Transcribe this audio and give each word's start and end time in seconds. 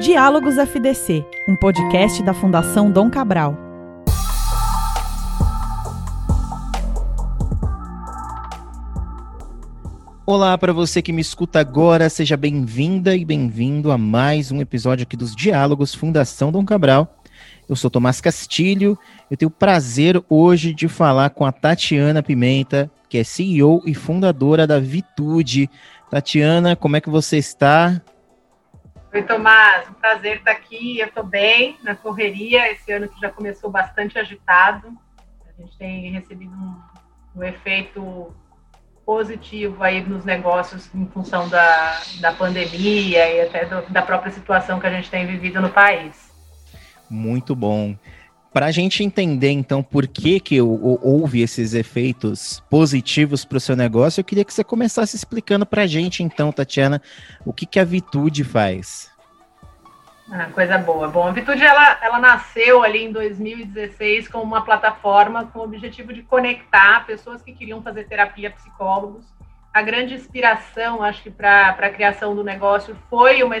Diálogos 0.00 0.58
FDC, 0.58 1.24
um 1.48 1.56
podcast 1.56 2.22
da 2.22 2.34
Fundação 2.34 2.90
Dom 2.90 3.10
Cabral. 3.10 3.56
Olá 10.26 10.58
para 10.58 10.74
você 10.74 11.00
que 11.00 11.14
me 11.14 11.22
escuta 11.22 11.60
agora, 11.60 12.10
seja 12.10 12.36
bem-vinda 12.36 13.16
e 13.16 13.24
bem-vindo 13.24 13.90
a 13.90 13.96
mais 13.96 14.52
um 14.52 14.60
episódio 14.60 15.02
aqui 15.04 15.16
dos 15.16 15.34
Diálogos 15.34 15.94
Fundação 15.94 16.52
Dom 16.52 16.64
Cabral. 16.64 17.16
Eu 17.66 17.74
sou 17.74 17.90
Tomás 17.90 18.20
Castilho, 18.20 18.98
eu 19.30 19.36
tenho 19.36 19.48
o 19.48 19.50
prazer 19.50 20.22
hoje 20.28 20.74
de 20.74 20.88
falar 20.88 21.30
com 21.30 21.46
a 21.46 21.50
Tatiana 21.50 22.22
Pimenta, 22.22 22.90
que 23.08 23.16
é 23.16 23.24
CEO 23.24 23.82
e 23.86 23.94
fundadora 23.94 24.66
da 24.66 24.78
Vitude. 24.78 25.70
Tatiana, 26.10 26.76
como 26.76 26.96
é 26.96 27.00
que 27.00 27.08
você 27.08 27.38
está? 27.38 28.02
Oi, 29.16 29.22
Tomás, 29.22 29.88
um 29.88 29.94
prazer 29.94 30.36
estar 30.36 30.50
aqui. 30.50 30.98
Eu 30.98 31.06
estou 31.06 31.24
bem 31.24 31.78
na 31.82 31.96
correria, 31.96 32.70
esse 32.70 32.92
ano 32.92 33.08
que 33.08 33.18
já 33.18 33.30
começou 33.30 33.70
bastante 33.70 34.18
agitado. 34.18 34.88
A 35.48 35.62
gente 35.62 35.74
tem 35.78 36.12
recebido 36.12 36.52
um, 36.52 36.76
um 37.34 37.42
efeito 37.42 38.36
positivo 39.06 39.82
aí 39.82 40.06
nos 40.06 40.22
negócios 40.22 40.94
em 40.94 41.06
função 41.06 41.48
da, 41.48 41.98
da 42.20 42.30
pandemia 42.30 43.26
e 43.30 43.40
até 43.40 43.64
do, 43.64 43.90
da 43.90 44.02
própria 44.02 44.30
situação 44.30 44.78
que 44.78 44.86
a 44.86 44.92
gente 44.92 45.10
tem 45.10 45.26
vivido 45.26 45.62
no 45.62 45.70
país. 45.70 46.30
Muito 47.08 47.56
bom. 47.56 47.96
Para 48.56 48.68
a 48.68 48.70
gente 48.70 49.04
entender, 49.04 49.50
então, 49.50 49.82
por 49.82 50.06
que, 50.06 50.40
que 50.40 50.62
houve 50.62 51.42
esses 51.42 51.74
efeitos 51.74 52.64
positivos 52.70 53.44
para 53.44 53.58
o 53.58 53.60
seu 53.60 53.76
negócio, 53.76 54.20
eu 54.20 54.24
queria 54.24 54.46
que 54.46 54.54
você 54.54 54.64
começasse 54.64 55.14
explicando 55.14 55.66
para 55.66 55.82
a 55.82 55.86
gente, 55.86 56.22
então, 56.22 56.50
Tatiana, 56.50 57.02
o 57.44 57.52
que, 57.52 57.66
que 57.66 57.78
a 57.78 57.84
Vitude 57.84 58.44
faz. 58.44 59.12
Ah, 60.32 60.46
coisa 60.46 60.78
boa. 60.78 61.06
Bom, 61.06 61.28
a 61.28 61.32
Vitude, 61.32 61.62
ela, 61.62 61.98
ela 62.02 62.18
nasceu 62.18 62.82
ali 62.82 63.04
em 63.04 63.12
2016 63.12 64.26
como 64.28 64.44
uma 64.44 64.64
plataforma 64.64 65.44
com 65.52 65.58
o 65.58 65.64
objetivo 65.64 66.14
de 66.14 66.22
conectar 66.22 67.04
pessoas 67.04 67.42
que 67.42 67.52
queriam 67.52 67.82
fazer 67.82 68.04
terapia 68.04 68.50
psicólogos. 68.50 69.26
A 69.70 69.82
grande 69.82 70.14
inspiração, 70.14 71.02
acho 71.02 71.22
que, 71.22 71.30
para 71.30 71.76
a 71.78 71.90
criação 71.90 72.34
do 72.34 72.42
negócio 72.42 72.96
foi 73.10 73.42
uma, 73.42 73.56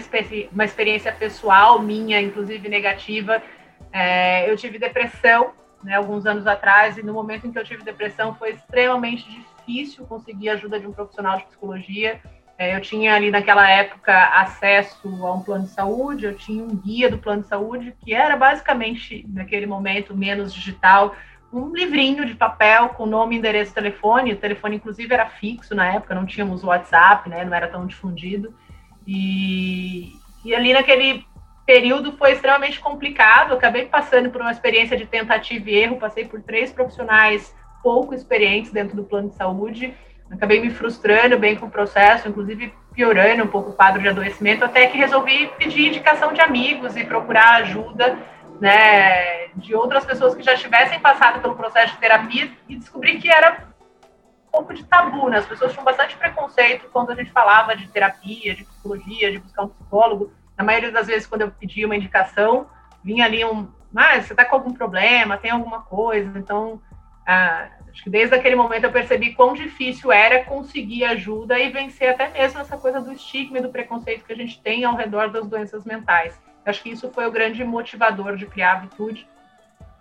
uma 0.50 0.64
experiência 0.64 1.12
pessoal 1.12 1.82
minha, 1.82 2.18
inclusive 2.18 2.66
negativa, 2.70 3.42
é, 3.96 4.50
eu 4.50 4.56
tive 4.58 4.78
depressão, 4.78 5.52
né, 5.82 5.94
alguns 5.94 6.26
anos 6.26 6.46
atrás, 6.46 6.98
e 6.98 7.02
no 7.02 7.14
momento 7.14 7.46
em 7.46 7.50
que 7.50 7.58
eu 7.58 7.64
tive 7.64 7.82
depressão 7.82 8.34
foi 8.34 8.50
extremamente 8.50 9.24
difícil 9.30 10.04
conseguir 10.04 10.50
a 10.50 10.52
ajuda 10.52 10.78
de 10.78 10.86
um 10.86 10.92
profissional 10.92 11.38
de 11.38 11.46
psicologia. 11.46 12.20
É, 12.58 12.76
eu 12.76 12.80
tinha 12.82 13.14
ali 13.14 13.30
naquela 13.30 13.66
época 13.70 14.14
acesso 14.38 15.08
a 15.24 15.32
um 15.32 15.40
plano 15.40 15.64
de 15.64 15.70
saúde, 15.70 16.26
eu 16.26 16.36
tinha 16.36 16.62
um 16.62 16.76
guia 16.76 17.10
do 17.10 17.16
plano 17.16 17.40
de 17.40 17.48
saúde, 17.48 17.96
que 18.04 18.12
era 18.12 18.36
basicamente, 18.36 19.24
naquele 19.30 19.64
momento, 19.64 20.14
menos 20.14 20.52
digital, 20.52 21.16
um 21.50 21.74
livrinho 21.74 22.26
de 22.26 22.34
papel 22.34 22.90
com 22.90 23.06
nome, 23.06 23.38
endereço, 23.38 23.72
telefone. 23.72 24.34
O 24.34 24.36
telefone, 24.36 24.76
inclusive, 24.76 25.14
era 25.14 25.24
fixo 25.24 25.74
na 25.74 25.94
época, 25.94 26.14
não 26.14 26.26
tínhamos 26.26 26.62
WhatsApp, 26.62 27.30
né, 27.30 27.46
não 27.46 27.54
era 27.54 27.66
tão 27.66 27.86
difundido. 27.86 28.54
E, 29.06 30.12
e 30.44 30.54
ali 30.54 30.74
naquele 30.74 31.24
período 31.66 32.12
foi 32.12 32.32
extremamente 32.32 32.78
complicado. 32.80 33.52
Acabei 33.52 33.86
passando 33.86 34.30
por 34.30 34.40
uma 34.40 34.52
experiência 34.52 34.96
de 34.96 35.04
tentativa 35.04 35.68
e 35.68 35.74
erro, 35.74 35.96
passei 35.96 36.24
por 36.24 36.40
três 36.40 36.70
profissionais 36.72 37.54
pouco 37.82 38.14
experientes 38.14 38.70
dentro 38.70 38.96
do 38.96 39.04
plano 39.04 39.28
de 39.28 39.34
saúde. 39.34 39.92
Acabei 40.30 40.60
me 40.60 40.70
frustrando 40.70 41.38
bem 41.38 41.56
com 41.56 41.66
o 41.66 41.70
processo, 41.70 42.28
inclusive 42.28 42.72
piorando 42.92 43.44
um 43.44 43.48
pouco 43.48 43.70
o 43.70 43.72
quadro 43.74 44.00
de 44.00 44.08
adoecimento, 44.08 44.64
até 44.64 44.86
que 44.86 44.96
resolvi 44.96 45.48
pedir 45.58 45.88
indicação 45.88 46.32
de 46.32 46.40
amigos 46.40 46.96
e 46.96 47.04
procurar 47.04 47.62
ajuda 47.62 48.18
né, 48.60 49.48
de 49.56 49.74
outras 49.74 50.04
pessoas 50.04 50.34
que 50.34 50.42
já 50.42 50.56
tivessem 50.56 50.98
passado 50.98 51.40
pelo 51.40 51.54
processo 51.54 51.94
de 51.94 52.00
terapia 52.00 52.50
e 52.68 52.76
descobri 52.76 53.18
que 53.18 53.28
era 53.28 53.66
um 54.48 54.50
pouco 54.50 54.72
de 54.72 54.82
tabu, 54.84 55.28
né? 55.28 55.38
As 55.38 55.46
pessoas 55.46 55.72
tinham 55.72 55.84
bastante 55.84 56.16
preconceito 56.16 56.88
quando 56.90 57.10
a 57.10 57.14
gente 57.14 57.30
falava 57.30 57.76
de 57.76 57.86
terapia, 57.88 58.54
de 58.54 58.64
psicologia, 58.64 59.30
de 59.30 59.38
buscar 59.38 59.64
um 59.64 59.68
psicólogo 59.68 60.32
na 60.56 60.64
maioria 60.64 60.90
das 60.90 61.06
vezes, 61.06 61.26
quando 61.26 61.42
eu 61.42 61.50
pedia 61.50 61.86
uma 61.86 61.96
indicação, 61.96 62.66
vinha 63.04 63.24
ali 63.24 63.44
um, 63.44 63.68
ah, 63.94 64.20
você 64.20 64.32
está 64.32 64.44
com 64.44 64.56
algum 64.56 64.72
problema, 64.72 65.36
tem 65.36 65.50
alguma 65.50 65.82
coisa. 65.82 66.38
Então, 66.38 66.80
ah, 67.26 67.68
acho 67.90 68.02
que 68.04 68.10
desde 68.10 68.34
aquele 68.34 68.56
momento 68.56 68.84
eu 68.84 68.92
percebi 68.92 69.34
quão 69.34 69.54
difícil 69.54 70.12
era 70.12 70.44
conseguir 70.44 71.04
ajuda 71.04 71.58
e 71.58 71.70
vencer 71.70 72.10
até 72.10 72.28
mesmo 72.28 72.60
essa 72.60 72.76
coisa 72.76 73.00
do 73.00 73.12
estigma 73.12 73.58
e 73.58 73.62
do 73.62 73.70
preconceito 73.70 74.24
que 74.24 74.32
a 74.32 74.36
gente 74.36 74.60
tem 74.60 74.84
ao 74.84 74.96
redor 74.96 75.30
das 75.30 75.46
doenças 75.46 75.84
mentais. 75.84 76.38
Acho 76.64 76.82
que 76.82 76.90
isso 76.90 77.10
foi 77.10 77.26
o 77.26 77.30
grande 77.30 77.62
motivador 77.64 78.36
de 78.36 78.46
criar 78.46 78.72
a 78.72 78.80
Vitude. 78.80 79.26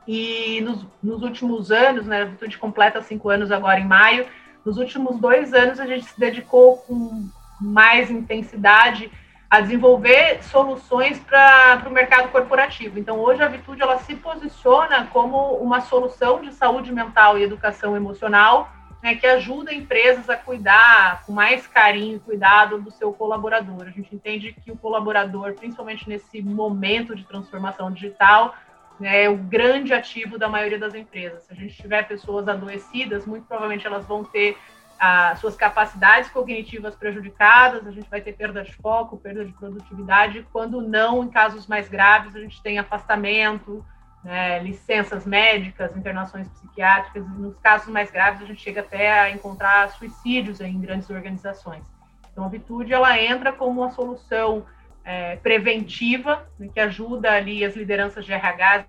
E 0.07 0.61
nos, 0.61 0.85
nos 1.01 1.21
últimos 1.21 1.71
anos, 1.71 2.05
né, 2.05 2.23
a 2.23 2.25
Vitude 2.25 2.57
completa 2.57 3.01
cinco 3.01 3.29
anos 3.29 3.51
agora 3.51 3.79
em 3.79 3.85
maio, 3.85 4.25
nos 4.65 4.77
últimos 4.77 5.19
dois 5.19 5.53
anos 5.53 5.79
a 5.79 5.85
gente 5.85 6.05
se 6.05 6.19
dedicou 6.19 6.77
com 6.77 7.29
mais 7.61 8.09
intensidade 8.09 9.11
a 9.55 9.61
desenvolver 9.61 10.43
soluções 10.43 11.17
para 11.19 11.81
o 11.87 11.91
mercado 11.91 12.29
corporativo. 12.29 12.99
Então, 12.99 13.19
hoje 13.19 13.41
a 13.41 13.47
Vitude 13.47 13.81
ela 13.81 13.97
se 13.99 14.15
posiciona 14.15 15.07
como 15.07 15.53
uma 15.55 15.79
solução 15.79 16.41
de 16.41 16.53
saúde 16.53 16.91
mental 16.91 17.37
e 17.37 17.43
educação 17.43 17.95
emocional 17.95 18.69
né, 19.01 19.15
que 19.15 19.27
ajuda 19.27 19.71
empresas 19.71 20.29
a 20.29 20.35
cuidar 20.35 21.23
com 21.25 21.31
mais 21.31 21.67
carinho 21.67 22.17
e 22.17 22.19
cuidado 22.19 22.81
do 22.81 22.89
seu 22.89 23.13
colaborador. 23.13 23.83
A 23.83 23.91
gente 23.91 24.13
entende 24.13 24.51
que 24.51 24.71
o 24.71 24.75
colaborador, 24.75 25.53
principalmente 25.53 26.09
nesse 26.09 26.41
momento 26.41 27.15
de 27.15 27.23
transformação 27.23 27.91
digital, 27.91 28.55
né, 28.99 29.25
é 29.25 29.29
o 29.29 29.37
grande 29.37 29.93
ativo 29.93 30.39
da 30.39 30.49
maioria 30.49 30.79
das 30.79 30.95
empresas. 30.95 31.43
Se 31.43 31.53
a 31.53 31.55
gente 31.55 31.75
tiver 31.75 32.07
pessoas 32.07 32.47
adoecidas, 32.47 33.27
muito 33.27 33.45
provavelmente 33.45 33.85
elas 33.85 34.05
vão 34.05 34.23
ter 34.23 34.57
as 34.99 35.39
suas 35.39 35.55
capacidades 35.55 36.29
cognitivas 36.29 36.95
prejudicadas, 36.95 37.85
a 37.85 37.91
gente 37.91 38.09
vai 38.09 38.21
ter 38.21 38.33
perda 38.33 38.63
de 38.63 38.73
foco, 38.73 39.17
perda 39.17 39.43
de 39.43 39.51
produtividade, 39.51 40.47
quando 40.51 40.81
não, 40.81 41.23
em 41.23 41.29
casos 41.29 41.67
mais 41.67 41.89
graves, 41.89 42.35
a 42.35 42.39
gente 42.39 42.61
tem 42.61 42.79
afastamento, 42.79 43.85
né, 44.23 44.59
licenças 44.59 45.25
médicas, 45.25 45.95
internações 45.95 46.47
psiquiátricas, 46.47 47.27
nos 47.37 47.59
casos 47.59 47.89
mais 47.89 48.09
graves 48.09 48.41
a 48.41 48.45
gente 48.45 48.61
chega 48.61 48.81
até 48.81 49.19
a 49.19 49.29
encontrar 49.29 49.89
suicídios 49.91 50.59
em 50.61 50.79
grandes 50.79 51.09
organizações. 51.09 51.83
Então, 52.31 52.45
a 52.45 52.49
Vitude, 52.49 52.91
ela 52.91 53.21
entra 53.21 53.53
como 53.53 53.81
uma 53.81 53.91
solução 53.91 54.65
é, 55.03 55.35
preventiva, 55.37 56.47
né, 56.57 56.69
que 56.73 56.79
ajuda 56.79 57.31
ali 57.31 57.63
as 57.63 57.75
lideranças 57.75 58.25
de 58.25 58.33
RH, 58.33 58.85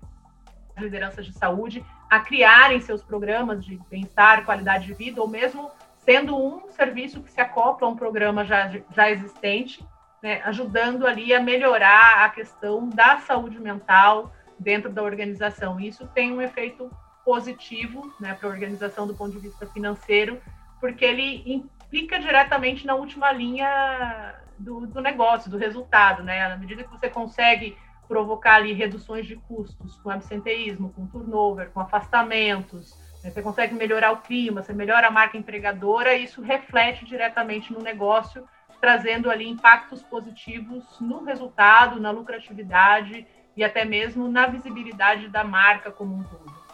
as 0.75 0.83
lideranças 0.83 1.25
de 1.25 1.33
saúde, 1.33 1.85
a 2.09 2.19
criarem 2.19 2.81
seus 2.81 3.03
programas 3.03 3.63
de 3.63 3.79
bem-estar, 3.89 4.43
qualidade 4.45 4.85
de 4.85 4.93
vida, 4.93 5.21
ou 5.21 5.27
mesmo 5.27 5.69
sendo 6.07 6.37
um 6.41 6.71
serviço 6.71 7.21
que 7.21 7.29
se 7.29 7.41
acopla 7.41 7.85
a 7.85 7.91
um 7.91 7.95
programa 7.97 8.45
já, 8.45 8.71
já 8.95 9.11
existente, 9.11 9.85
né, 10.23 10.41
ajudando 10.45 11.05
ali 11.05 11.33
a 11.33 11.41
melhorar 11.41 12.23
a 12.23 12.29
questão 12.29 12.87
da 12.87 13.17
saúde 13.17 13.59
mental 13.59 14.31
dentro 14.57 14.89
da 14.89 15.03
organização. 15.03 15.77
Isso 15.77 16.07
tem 16.15 16.31
um 16.31 16.41
efeito 16.41 16.89
positivo 17.25 18.09
né, 18.21 18.33
para 18.33 18.47
a 18.47 18.51
organização 18.53 19.05
do 19.05 19.13
ponto 19.13 19.33
de 19.33 19.39
vista 19.39 19.67
financeiro, 19.67 20.41
porque 20.79 21.03
ele 21.03 21.43
implica 21.45 22.17
diretamente 22.17 22.87
na 22.87 22.95
última 22.95 23.29
linha 23.33 24.33
do, 24.57 24.87
do 24.87 25.01
negócio, 25.01 25.51
do 25.51 25.57
resultado. 25.57 26.23
Né? 26.23 26.47
Na 26.47 26.55
medida 26.55 26.85
que 26.85 26.89
você 26.89 27.09
consegue 27.09 27.77
provocar 28.07 28.55
ali 28.55 28.71
reduções 28.71 29.25
de 29.25 29.35
custos 29.35 29.97
com 29.97 30.09
absenteísmo, 30.09 30.93
com 30.93 31.05
turnover, 31.05 31.69
com 31.71 31.81
afastamentos? 31.81 33.06
Você 33.21 33.41
consegue 33.41 33.73
melhorar 33.73 34.11
o 34.11 34.17
clima, 34.17 34.61
você 34.61 34.73
melhora 34.73 35.07
a 35.07 35.11
marca 35.11 35.37
empregadora, 35.37 36.15
e 36.15 36.23
isso 36.23 36.41
reflete 36.41 37.05
diretamente 37.05 37.73
no 37.73 37.81
negócio, 37.81 38.47
trazendo 38.79 39.29
ali 39.29 39.47
impactos 39.47 40.01
positivos 40.03 40.83
no 41.01 41.23
resultado, 41.23 41.99
na 41.99 42.11
lucratividade 42.11 43.25
e 43.55 43.63
até 43.63 43.83
mesmo 43.83 44.29
na 44.29 44.47
visibilidade 44.47 45.27
da 45.27 45.43
marca 45.43 45.91
como 45.91 46.15
um 46.15 46.23
todo. 46.23 46.67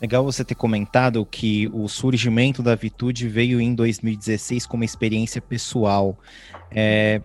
Legal 0.00 0.22
você 0.22 0.44
ter 0.44 0.54
comentado 0.54 1.24
que 1.24 1.68
o 1.72 1.88
surgimento 1.88 2.62
da 2.62 2.74
Vitude 2.74 3.26
veio 3.28 3.60
em 3.60 3.74
2016 3.74 4.66
como 4.66 4.84
experiência 4.84 5.40
pessoal. 5.40 6.18
É, 6.70 7.22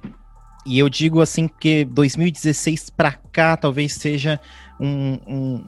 e 0.66 0.80
eu 0.80 0.88
digo 0.88 1.20
assim 1.22 1.48
que 1.48 1.84
2016 1.84 2.90
para 2.92 3.12
cá 3.12 3.58
talvez 3.58 3.94
seja 3.94 4.40
um, 4.80 5.20
um, 5.28 5.66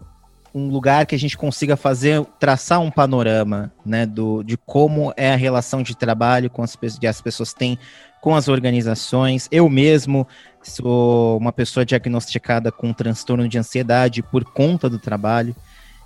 um 0.53 0.67
lugar 0.67 1.05
que 1.05 1.15
a 1.15 1.19
gente 1.19 1.37
consiga 1.37 1.77
fazer, 1.77 2.25
traçar 2.39 2.81
um 2.81 2.91
panorama, 2.91 3.71
né, 3.85 4.05
do, 4.05 4.43
de 4.43 4.57
como 4.57 5.13
é 5.15 5.33
a 5.33 5.37
relação 5.37 5.81
de 5.81 5.95
trabalho 5.95 6.49
com 6.49 6.61
as, 6.61 6.75
que 6.75 7.07
as 7.07 7.21
pessoas 7.21 7.53
têm 7.53 7.79
com 8.21 8.35
as 8.35 8.47
organizações. 8.47 9.47
Eu 9.51 9.69
mesmo 9.69 10.27
sou 10.61 11.37
uma 11.37 11.51
pessoa 11.51 11.85
diagnosticada 11.85 12.71
com 12.71 12.93
transtorno 12.93 13.47
de 13.47 13.57
ansiedade 13.57 14.21
por 14.21 14.43
conta 14.43 14.89
do 14.89 14.99
trabalho. 14.99 15.55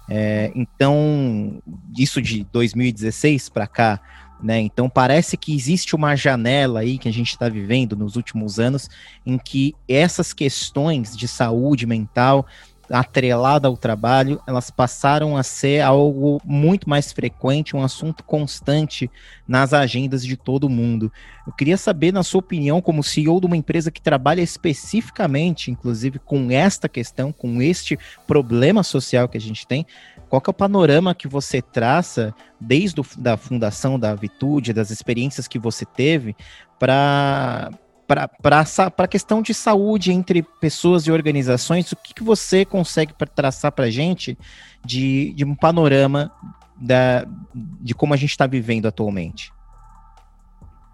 É, 0.08 0.52
então, 0.56 1.62
isso 1.98 2.22
de 2.22 2.46
2016 2.52 3.50
para 3.50 3.68
cá, 3.68 4.00
Né? 4.42 4.60
Então 4.60 4.90
parece 4.90 5.38
que 5.38 5.56
existe 5.56 5.96
uma 5.96 6.16
janela 6.16 6.82
aí 6.82 6.98
que 6.98 7.08
a 7.08 7.12
gente 7.12 7.30
está 7.32 7.48
vivendo 7.50 7.96
nos 7.96 8.18
últimos 8.18 8.60
anos 8.60 8.90
em 9.26 9.38
que 9.38 9.74
essas 9.88 10.34
questões 10.34 11.16
de 11.16 11.26
saúde 11.26 11.88
mental 11.88 12.46
atrelada 12.90 13.68
ao 13.68 13.76
trabalho, 13.76 14.42
elas 14.48 14.70
passaram 14.70 15.36
a 15.36 15.44
ser 15.44 15.82
algo 15.82 16.42
muito 16.46 16.90
mais 16.90 17.12
frequente, 17.12 17.76
um 17.76 17.84
assunto 17.84 18.24
constante 18.24 19.10
nas 19.48 19.74
agendas 19.74 20.24
de 20.26 20.38
todo 20.38 20.70
mundo. 20.70 21.12
Eu 21.46 21.54
queria 21.54 21.78
saber, 21.78 22.12
na 22.12 22.24
sua 22.24 22.40
opinião, 22.40 22.82
como 22.82 23.04
CEO 23.04 23.40
de 23.40 23.46
uma 23.46 23.58
empresa 23.58 23.92
que 23.92 24.02
trabalha 24.02 24.42
especificamente, 24.42 25.72
inclusive, 25.72 26.20
com 26.20 26.50
esta 26.52 26.90
questão, 26.90 27.32
com 27.32 27.62
este 27.62 27.98
problema 28.28 28.84
social 28.84 29.28
que 29.28 29.38
a 29.38 29.42
gente 29.42 29.66
tem, 29.68 29.86
qual 30.30 30.42
é 30.46 30.50
o 30.50 30.54
panorama 30.54 31.16
que 31.16 31.28
você 31.28 31.62
traça 31.62 32.34
desde 32.60 33.02
a 33.26 33.38
fundação 33.38 34.00
da 34.00 34.16
Vitude, 34.16 34.74
das 34.74 34.90
experiências 34.90 35.48
que 35.48 35.60
você 35.60 35.86
teve, 35.86 36.36
para 36.80 37.72
para 38.08 38.30
a 38.98 39.08
questão 39.08 39.42
de 39.42 39.54
saúde 39.54 40.12
entre 40.12 40.44
pessoas 40.44 41.08
e 41.08 41.12
organizações, 41.12 41.92
o 41.92 41.96
que, 41.96 42.14
que 42.14 42.24
você 42.24 42.66
consegue 42.66 43.14
traçar 43.34 43.72
para 43.72 43.86
a 43.86 43.90
gente 43.90 44.38
de, 44.84 45.34
de 45.34 45.44
um 45.44 45.56
panorama 45.56 46.32
da, 46.76 47.26
de 47.54 47.94
como 47.94 48.14
a 48.14 48.18
gente 48.18 48.32
está 48.32 48.46
vivendo 48.46 48.88
atualmente? 48.88 49.54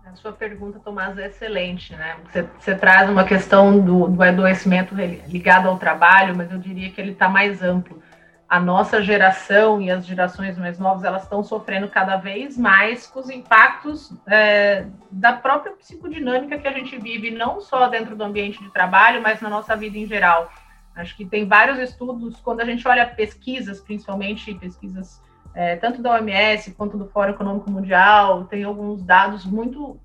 A 0.05 0.15
sua 0.15 0.33
pergunta, 0.33 0.79
Tomás, 0.79 1.17
é 1.17 1.27
excelente, 1.27 1.95
né? 1.95 2.17
Você, 2.25 2.45
você 2.59 2.75
traz 2.75 3.09
uma 3.09 3.23
questão 3.23 3.79
do, 3.79 4.07
do 4.07 4.21
adoecimento 4.21 4.93
ligado 4.93 5.69
ao 5.69 5.77
trabalho, 5.77 6.35
mas 6.35 6.51
eu 6.51 6.57
diria 6.57 6.91
que 6.91 6.99
ele 6.99 7.11
está 7.11 7.29
mais 7.29 7.63
amplo 7.63 8.01
a 8.51 8.59
nossa 8.59 9.01
geração 9.01 9.81
e 9.81 9.89
as 9.89 10.05
gerações 10.05 10.57
mais 10.57 10.77
novas 10.77 11.05
elas 11.05 11.23
estão 11.23 11.41
sofrendo 11.41 11.87
cada 11.87 12.17
vez 12.17 12.57
mais 12.57 13.07
com 13.07 13.21
os 13.21 13.29
impactos 13.29 14.13
é, 14.27 14.87
da 15.09 15.31
própria 15.31 15.71
psicodinâmica 15.71 16.57
que 16.57 16.67
a 16.67 16.73
gente 16.73 16.97
vive, 16.97 17.31
não 17.31 17.61
só 17.61 17.87
dentro 17.87 18.13
do 18.13 18.25
ambiente 18.25 18.61
de 18.61 18.69
trabalho, 18.69 19.21
mas 19.21 19.39
na 19.39 19.49
nossa 19.49 19.73
vida 19.77 19.97
em 19.97 20.05
geral. 20.05 20.51
Acho 20.93 21.15
que 21.15 21.23
tem 21.23 21.47
vários 21.47 21.79
estudos, 21.79 22.41
quando 22.41 22.59
a 22.59 22.65
gente 22.65 22.85
olha 22.85 23.05
pesquisas, 23.05 23.79
principalmente 23.79 24.53
pesquisas 24.55 25.21
é, 25.55 25.77
tanto 25.77 26.01
da 26.01 26.11
OMS 26.11 26.71
quanto 26.71 26.97
do 26.97 27.07
Fórum 27.07 27.31
Econômico 27.31 27.71
Mundial, 27.71 28.43
tem 28.43 28.65
alguns 28.65 29.01
dados 29.01 29.45
muito 29.45 29.97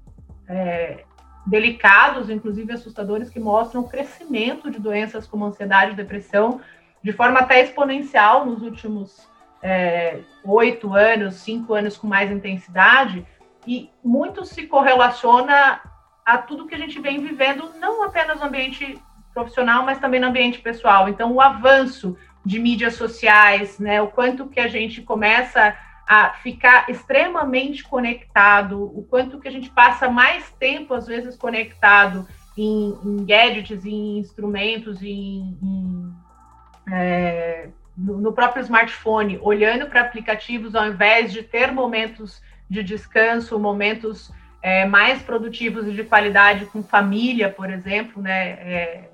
é, 0.46 1.02
delicados, 1.44 2.31
inclusive 2.31 2.72
assustadores, 2.72 3.28
que 3.28 3.40
mostram 3.40 3.81
o 3.81 3.88
crescimento 3.88 4.70
de 4.70 4.78
doenças 4.78 5.26
como 5.26 5.44
ansiedade 5.44 5.94
e 5.94 5.96
depressão 5.96 6.60
de 7.06 7.12
forma 7.12 7.38
até 7.38 7.62
exponencial 7.62 8.44
nos 8.44 8.62
últimos 8.62 9.29
é, 9.62 10.23
oito 10.43 10.93
anos, 10.93 11.37
cinco 11.37 11.73
anos 11.73 11.97
com 11.97 12.08
mais 12.08 12.32
intensidade, 12.32 13.25
e 13.64 13.88
muito 14.03 14.44
se 14.44 14.67
correlaciona 14.67 15.81
a 16.25 16.37
tudo 16.37 16.67
que 16.67 16.75
a 16.75 16.79
gente 16.79 16.99
vem 16.99 17.20
vivendo, 17.20 17.70
não 17.79 18.03
apenas 18.03 18.41
no 18.41 18.47
ambiente 18.47 19.00
profissional, 19.32 19.85
mas 19.85 20.00
também 20.00 20.19
no 20.19 20.26
ambiente 20.26 20.58
pessoal. 20.58 21.08
Então, 21.08 21.32
o 21.32 21.41
avanço 21.41 22.17
de 22.44 22.58
mídias 22.58 22.94
sociais, 22.94 23.79
né, 23.79 24.03
o 24.03 24.08
quanto 24.08 24.49
que 24.49 24.58
a 24.58 24.67
gente 24.67 25.00
começa 25.00 25.76
a 26.08 26.31
ficar 26.43 26.91
extremamente 26.91 27.85
conectado, 27.85 28.82
o 28.82 29.05
quanto 29.05 29.38
que 29.38 29.47
a 29.47 29.53
gente 29.53 29.70
passa 29.70 30.11
mais 30.11 30.50
tempo, 30.58 30.93
às 30.93 31.06
vezes, 31.06 31.37
conectado 31.37 32.26
em, 32.58 32.99
em 33.05 33.25
gadgets, 33.25 33.87
em 33.87 34.19
instrumentos, 34.19 35.00
em, 35.03 35.56
em 35.62 36.25
é, 36.91 37.69
no, 37.97 38.19
no, 38.19 38.33
próprio 38.33 38.62
smartphone, 38.62 39.38
olhando 39.43 39.87
para 39.87 40.03
aplicativos 40.03 40.75
ao 40.75 40.87
invés 40.87 41.33
de 41.33 41.43
ter 41.43 41.73
momentos 41.73 42.43
de 42.69 42.83
descanso, 42.83 43.59
momentos 43.59 44.31
é, 44.62 44.85
mais 44.85 45.23
produtivos 45.23 45.87
e 45.87 45.93
de 45.93 46.05
qualidade 46.05 46.67
com 46.67 46.83
família, 46.83 47.50
por 47.50 47.71
exemplo, 47.71 48.23
né? 48.23 48.49
É 48.50 49.11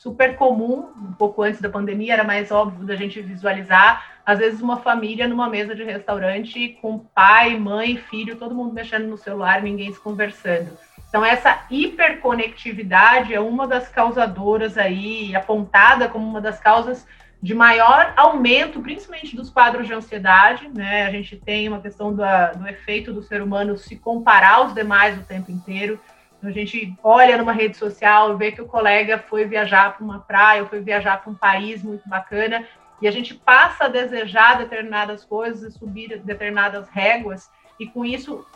super 0.00 0.34
comum, 0.36 0.90
um 0.96 1.12
pouco 1.12 1.42
antes 1.42 1.60
da 1.60 1.68
pandemia, 1.68 2.14
era 2.14 2.24
mais 2.24 2.50
óbvio 2.50 2.86
da 2.86 2.96
gente 2.96 3.20
visualizar, 3.20 4.02
às 4.24 4.38
vezes, 4.38 4.62
uma 4.62 4.78
família 4.78 5.28
numa 5.28 5.46
mesa 5.46 5.74
de 5.74 5.84
restaurante 5.84 6.78
com 6.80 6.98
pai, 6.98 7.58
mãe, 7.58 7.98
filho, 7.98 8.36
todo 8.36 8.54
mundo 8.54 8.72
mexendo 8.72 9.06
no 9.08 9.18
celular, 9.18 9.60
ninguém 9.60 9.92
se 9.92 10.00
conversando. 10.00 10.70
Então, 11.10 11.24
essa 11.24 11.64
hiperconectividade 11.68 13.34
é 13.34 13.40
uma 13.40 13.66
das 13.66 13.88
causadoras 13.88 14.78
aí, 14.78 15.34
apontada 15.34 16.08
como 16.08 16.24
uma 16.24 16.40
das 16.40 16.60
causas 16.60 17.04
de 17.42 17.52
maior 17.52 18.12
aumento, 18.16 18.80
principalmente 18.80 19.34
dos 19.34 19.50
quadros 19.50 19.88
de 19.88 19.92
ansiedade, 19.92 20.68
né? 20.68 21.06
A 21.06 21.10
gente 21.10 21.36
tem 21.36 21.68
uma 21.68 21.80
questão 21.80 22.14
do, 22.14 22.22
efeito 22.68 23.12
do 23.12 23.24
ser 23.24 23.42
humano 23.42 23.76
se 23.76 23.96
comparar 23.96 24.58
aos 24.58 24.72
demais 24.72 25.18
o 25.18 25.24
tempo 25.24 25.50
inteiro. 25.50 25.98
Então, 26.38 26.48
a 26.48 26.52
gente 26.52 26.96
olha 27.02 27.36
numa 27.36 27.52
rede 27.52 27.76
social, 27.76 28.36
vê 28.36 28.52
que 28.52 28.62
o 28.62 28.68
colega 28.68 29.18
foi 29.18 29.44
viajar 29.46 29.96
para 29.96 30.04
uma 30.04 30.20
praia, 30.20 30.62
ou 30.62 30.68
foi 30.68 30.80
viajar 30.80 31.20
para 31.20 31.32
um 31.32 31.34
país 31.34 31.82
muito 31.82 32.08
bacana, 32.08 32.64
e 33.02 33.08
a 33.08 33.10
gente 33.10 33.34
passa 33.34 33.86
a 33.86 33.88
desejar 33.88 34.58
determinadas 34.58 35.24
coisas, 35.24 35.74
subir 35.74 36.20
determinadas 36.20 36.88
réguas, 36.88 37.50
e 37.80 37.86
com 37.86 38.04
isso 38.04 38.46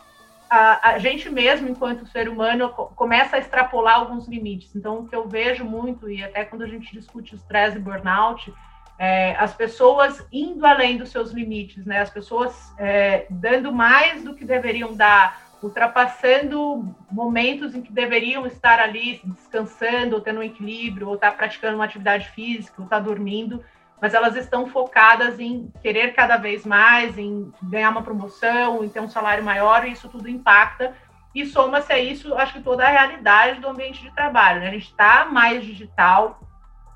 a, 0.48 0.90
a, 0.90 0.98
gente 0.98 1.30
mesmo, 1.30 1.68
enquanto 1.68 2.06
ser 2.06 2.28
humano, 2.28 2.68
começa 2.70 3.36
a 3.36 3.38
extrapolar 3.38 3.96
alguns 3.96 4.28
limites. 4.28 4.74
Então, 4.74 4.98
o 4.98 5.08
que 5.08 5.14
eu 5.14 5.28
vejo 5.28 5.64
muito, 5.64 6.08
e 6.10 6.22
até 6.22 6.44
quando 6.44 6.62
a 6.62 6.68
gente 6.68 6.92
discute 6.92 7.34
estresse 7.34 7.76
e 7.76 7.80
burnout, 7.80 8.52
é, 8.98 9.34
as 9.36 9.52
pessoas 9.52 10.24
indo 10.32 10.64
além 10.64 10.96
dos 10.96 11.10
seus 11.10 11.32
limites, 11.32 11.84
né? 11.84 12.00
As 12.00 12.10
pessoas 12.10 12.72
é, 12.78 13.26
dando 13.28 13.72
mais 13.72 14.22
do 14.22 14.34
que 14.34 14.44
deveriam 14.44 14.94
dar, 14.94 15.42
ultrapassando 15.62 16.94
momentos 17.10 17.74
em 17.74 17.82
que 17.82 17.92
deveriam 17.92 18.46
estar 18.46 18.78
ali 18.78 19.20
descansando, 19.24 20.16
ou 20.16 20.20
tendo 20.20 20.40
um 20.40 20.42
equilíbrio, 20.42 21.08
ou 21.08 21.14
estar 21.14 21.30
tá 21.30 21.36
praticando 21.36 21.74
uma 21.74 21.86
atividade 21.86 22.28
física, 22.30 22.74
ou 22.78 22.84
estar 22.84 22.98
tá 22.98 23.02
dormindo, 23.02 23.64
mas 24.04 24.12
elas 24.12 24.36
estão 24.36 24.66
focadas 24.66 25.40
em 25.40 25.72
querer 25.80 26.12
cada 26.12 26.36
vez 26.36 26.66
mais, 26.66 27.16
em 27.16 27.50
ganhar 27.62 27.88
uma 27.88 28.02
promoção, 28.02 28.84
em 28.84 28.88
ter 28.90 29.00
um 29.00 29.08
salário 29.08 29.42
maior, 29.42 29.88
e 29.88 29.92
isso 29.92 30.10
tudo 30.10 30.28
impacta. 30.28 30.94
E 31.34 31.46
soma-se 31.46 31.90
a 31.90 31.98
isso, 31.98 32.34
acho 32.34 32.52
que 32.52 32.60
toda 32.60 32.84
a 32.84 32.90
realidade 32.90 33.62
do 33.62 33.66
ambiente 33.66 34.02
de 34.02 34.14
trabalho. 34.14 34.60
Né? 34.60 34.68
A 34.68 34.72
gente 34.72 34.90
está 34.90 35.24
mais 35.24 35.64
digital, 35.64 36.38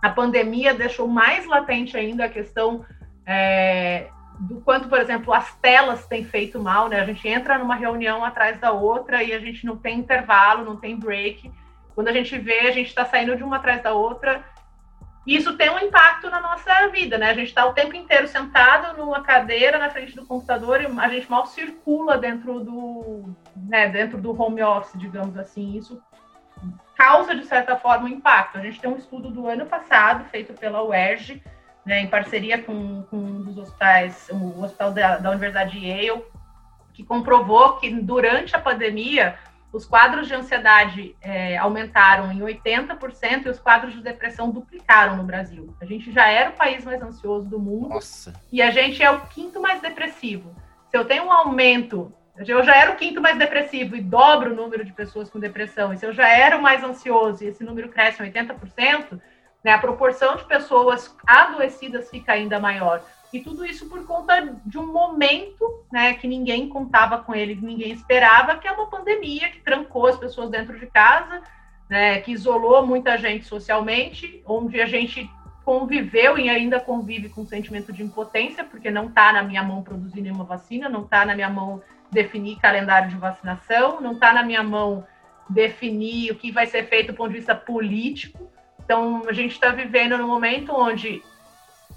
a 0.03 0.11
pandemia 0.11 0.75
deixou 0.75 1.09
mais 1.09 1.47
latente 1.47 1.97
ainda 1.97 2.27
a 2.27 2.29
questão 2.29 2.85
é, 3.25 4.09
do 4.39 4.61
quanto, 4.61 4.87
por 4.87 5.01
exemplo, 5.01 5.33
as 5.33 5.55
telas 5.63 6.07
têm 6.07 6.27
feito 6.27 6.61
mal, 6.63 6.91
né? 6.91 7.01
A 7.01 7.07
gente 7.07 7.27
entra 7.27 7.57
numa 7.57 7.75
reunião 7.75 8.23
atrás 8.23 8.61
da 8.61 8.71
outra 8.71 9.23
e 9.23 9.33
a 9.33 9.39
gente 9.39 9.65
não 9.65 9.79
tem 9.79 9.99
intervalo, 9.99 10.63
não 10.63 10.77
tem 10.77 10.95
break. 10.95 11.51
Quando 11.95 12.09
a 12.09 12.13
gente 12.13 12.37
vê, 12.37 12.69
a 12.69 12.71
gente 12.71 12.89
está 12.89 13.07
saindo 13.07 13.35
de 13.35 13.43
uma 13.43 13.57
atrás 13.57 13.83
da 13.83 13.95
outra 13.95 14.45
isso 15.27 15.57
tem 15.57 15.69
um 15.71 15.79
impacto 15.79 16.31
na 16.31 16.41
nossa 16.41 16.89
vida, 16.89 17.19
né? 17.19 17.31
A 17.31 17.35
gente 17.35 17.49
está 17.49 17.67
o 17.67 17.73
tempo 17.73 17.95
inteiro 17.95 18.27
sentado 18.27 18.97
numa 18.97 19.23
cadeira 19.23 19.79
na 19.79 19.91
frente 19.91 20.17
do 20.17 20.25
computador 20.25 20.81
e 20.81 20.87
a 20.87 21.09
gente 21.09 21.31
mal 21.31 21.47
circula 21.47 22.17
dentro 22.17 22.61
do, 22.61 23.35
né, 23.55 23.89
dentro 23.89 24.19
do 24.19 24.41
home 24.41 24.63
office, 24.63 24.99
digamos 24.99 25.37
assim. 25.37 25.77
Isso 25.77 26.03
causa, 26.97 27.35
de 27.35 27.45
certa 27.45 27.77
forma, 27.77 28.07
um 28.07 28.09
impacto. 28.09 28.59
A 28.59 28.63
gente 28.63 28.81
tem 28.81 28.91
um 28.91 28.97
estudo 28.97 29.31
do 29.31 29.47
ano 29.47 29.67
passado, 29.67 30.25
feito 30.31 30.53
pela 30.55 30.83
UERJ, 30.83 31.43
né, 31.87 32.01
em 32.01 32.09
parceria 32.09 32.61
com, 32.61 33.03
com 33.05 33.17
um 33.17 33.43
dos 33.43 33.57
hospitais, 33.57 34.29
o 34.33 34.63
Hospital 34.63 34.93
da, 34.93 35.17
da 35.19 35.31
Universidade 35.31 35.79
de 35.79 35.87
Yale, 35.87 36.25
que 36.93 37.05
comprovou 37.05 37.77
que 37.77 37.89
durante 37.89 38.57
a 38.57 38.59
pandemia 38.59 39.39
os 39.73 39.85
quadros 39.85 40.27
de 40.27 40.35
ansiedade 40.35 41.15
é, 41.21 41.57
aumentaram 41.59 42.33
em 42.33 42.41
80% 42.41 43.47
e 43.47 43.49
os 43.49 43.59
quadros 43.59 43.93
de 43.93 44.01
depressão 44.01 44.51
duplicaram 44.51 45.17
no 45.17 45.25
Brasil. 45.25 45.75
A 45.81 45.85
gente 45.85 46.11
já 46.11 46.27
era 46.27 46.51
o 46.51 46.55
país 46.55 46.85
mais 46.85 47.03
ansioso 47.03 47.47
do 47.47 47.59
mundo 47.59 47.91
Nossa. 47.91 48.33
e 48.51 48.63
a 48.63 48.71
gente 48.71 49.03
é 49.03 49.11
o 49.11 49.21
quinto 49.27 49.61
mais 49.61 49.81
depressivo. 49.81 50.55
Se 50.91 50.97
eu 50.97 51.05
tenho 51.05 51.25
um 51.25 51.33
aumento, 51.33 52.13
eu 52.37 52.65
já 52.65 52.75
era 52.75 52.93
o 52.93 52.97
quinto 52.97 53.21
mais 53.21 53.39
depressivo 53.39 53.95
e 53.95 54.01
dobro 54.01 54.53
o 54.53 54.57
número 54.57 54.85
de 54.85 54.93
pessoas 54.93 55.29
com 55.29 55.39
depressão, 55.39 55.93
e 55.93 55.99
se 55.99 56.07
eu 56.07 56.15
já 56.15 56.29
era 56.29 56.57
o 56.57 56.63
mais 56.63 56.83
ansioso 56.83 57.45
e 57.45 57.49
esse 57.49 57.63
número 57.63 57.91
cresce 57.91 58.23
em 58.23 58.33
80%, 58.33 59.21
né, 59.63 59.73
a 59.73 59.79
proporção 59.79 60.37
de 60.37 60.45
pessoas 60.45 61.15
adoecidas 61.27 62.09
fica 62.09 62.33
ainda 62.33 62.59
maior. 62.59 63.03
E 63.33 63.41
tudo 63.41 63.65
isso 63.65 63.89
por 63.89 64.07
conta 64.07 64.57
de 64.65 64.79
um 64.79 64.87
momento 64.87 65.85
né, 65.93 66.15
que 66.15 66.27
ninguém 66.27 66.69
contava 66.69 67.19
com 67.19 67.35
ele, 67.35 67.55
ninguém 67.55 67.93
esperava, 67.93 68.57
que 68.57 68.67
é 68.67 68.73
uma 68.73 68.87
pandemia 68.87 69.51
que 69.51 69.61
trancou 69.61 70.07
as 70.07 70.17
pessoas 70.17 70.51
dentro 70.51 70.79
de 70.79 70.87
casa, 70.87 71.43
né, 71.91 72.21
que 72.21 72.33
isolou 72.33 72.87
muita 72.87 73.19
gente 73.19 73.45
socialmente, 73.45 74.43
onde 74.47 74.81
a 74.81 74.87
gente 74.87 75.31
conviveu 75.63 76.39
e 76.39 76.49
ainda 76.49 76.81
convive 76.81 77.29
com 77.29 77.43
um 77.43 77.47
sentimento 77.47 77.93
de 77.93 78.03
impotência, 78.03 78.65
porque 78.65 78.91
não 78.91 79.09
está 79.09 79.31
na 79.35 79.43
minha 79.43 79.63
mão 79.63 79.83
produzir 79.83 80.23
nenhuma 80.23 80.45
vacina, 80.45 80.89
não 80.89 81.03
está 81.03 81.27
na 81.27 81.35
minha 81.35 81.51
mão 81.51 81.83
definir 82.11 82.59
calendário 82.59 83.11
de 83.11 83.17
vacinação, 83.17 84.01
não 84.01 84.13
está 84.13 84.33
na 84.33 84.43
minha 84.43 84.63
mão 84.63 85.07
definir 85.49 86.33
o 86.33 86.37
que 86.37 86.51
vai 86.51 86.67
ser 86.67 86.85
feito 86.89 87.09
do 87.09 87.15
ponto 87.15 87.31
de 87.31 87.37
vista 87.37 87.55
político. 87.55 88.51
Então, 88.83 89.25
a 89.29 89.33
gente 89.35 89.53
está 89.53 89.69
vivendo 89.69 90.17
num 90.17 90.27
momento 90.27 90.73
onde 90.73 91.23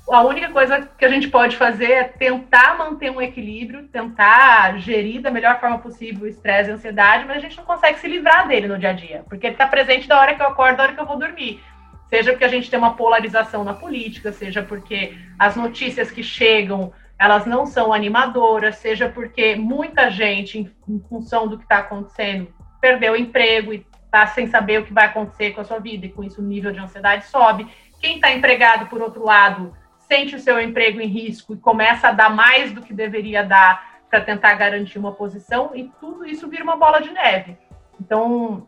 a 0.10 0.24
única 0.24 0.50
coisa 0.50 0.90
que 0.98 1.06
a 1.06 1.10
gente 1.10 1.30
pode 1.30 1.56
fazer 1.56 1.92
é 1.92 2.04
tentar 2.04 2.78
manter 2.78 3.12
um 3.12 3.22
equilíbrio, 3.22 3.88
tentar 3.88 4.78
gerir 4.80 5.22
da 5.22 5.32
melhor 5.32 5.60
forma 5.60 5.80
possível 5.80 6.24
o 6.24 6.28
estresse 6.28 6.70
e 6.70 6.72
a 6.72 6.76
ansiedade, 6.76 7.26
mas 7.26 7.38
a 7.38 7.40
gente 7.40 7.58
não 7.58 7.66
consegue 7.66 8.00
se 8.00 8.08
livrar 8.08 8.48
dele 8.48 8.68
no 8.68 8.80
dia 8.80 8.90
a 8.90 8.94
dia, 8.94 9.24
porque 9.30 9.48
ele 9.48 9.54
está 9.54 9.68
presente 9.68 10.08
da 10.08 10.20
hora 10.20 10.36
que 10.36 10.42
eu 10.42 10.48
acordo, 10.48 10.78
da 10.78 10.84
hora 10.84 10.94
que 10.94 11.00
eu 11.00 11.06
vou 11.06 11.18
dormir. 11.18 11.62
Seja 12.10 12.32
porque 12.32 12.44
a 12.44 12.50
gente 12.50 12.70
tem 12.70 12.78
uma 12.78 12.96
polarização 12.96 13.64
na 13.64 13.74
política, 13.74 14.34
seja 14.34 14.62
porque 14.62 15.18
as 15.40 15.56
notícias 15.56 16.12
que 16.12 16.24
chegam 16.24 16.92
elas 17.22 17.46
não 17.46 17.68
são 17.68 17.94
animadoras, 17.94 18.78
seja 18.78 19.08
porque 19.08 19.56
muita 19.56 20.10
gente, 20.10 20.58
em, 20.58 20.72
em 20.90 21.00
função 21.08 21.48
do 21.48 21.56
que 21.56 21.64
está 21.64 21.78
acontecendo, 21.78 22.52
perdeu 22.82 23.14
o 23.14 23.16
emprego 23.16 23.72
e 23.72 23.86
está 24.06 24.26
sem 24.26 24.48
saber 24.48 24.80
o 24.82 24.86
que 24.86 24.92
vai 24.92 25.06
acontecer 25.06 25.52
com 25.52 25.62
a 25.62 25.64
sua 25.64 25.78
vida, 25.78 26.08
e 26.08 26.10
com 26.10 26.24
isso 26.24 26.42
o 26.42 26.44
nível 26.44 26.72
de 26.72 26.80
ansiedade 26.80 27.28
sobe. 27.28 27.68
Quem 28.02 28.16
está 28.16 28.34
empregado, 28.34 28.88
por 28.88 29.00
outro 29.04 29.24
lado, 29.24 29.72
sente 30.12 30.36
o 30.36 30.40
seu 30.42 30.60
emprego 30.60 31.00
em 31.00 31.08
risco 31.08 31.54
e 31.54 31.58
começa 31.58 32.10
a 32.10 32.12
dar 32.12 32.30
mais 32.30 32.74
do 32.74 32.82
que 32.82 32.94
deveria 32.94 33.46
dar 33.46 34.02
para 34.10 34.20
tentar 34.20 34.56
garantir 34.56 35.00
uma 35.00 35.14
posição, 35.14 35.72
e 35.74 35.90
tudo 36.02 36.26
isso 36.26 36.50
vira 36.50 36.66
uma 36.66 36.76
bola 36.76 37.00
de 37.00 37.10
neve. 37.12 37.58
Então, 37.98 38.68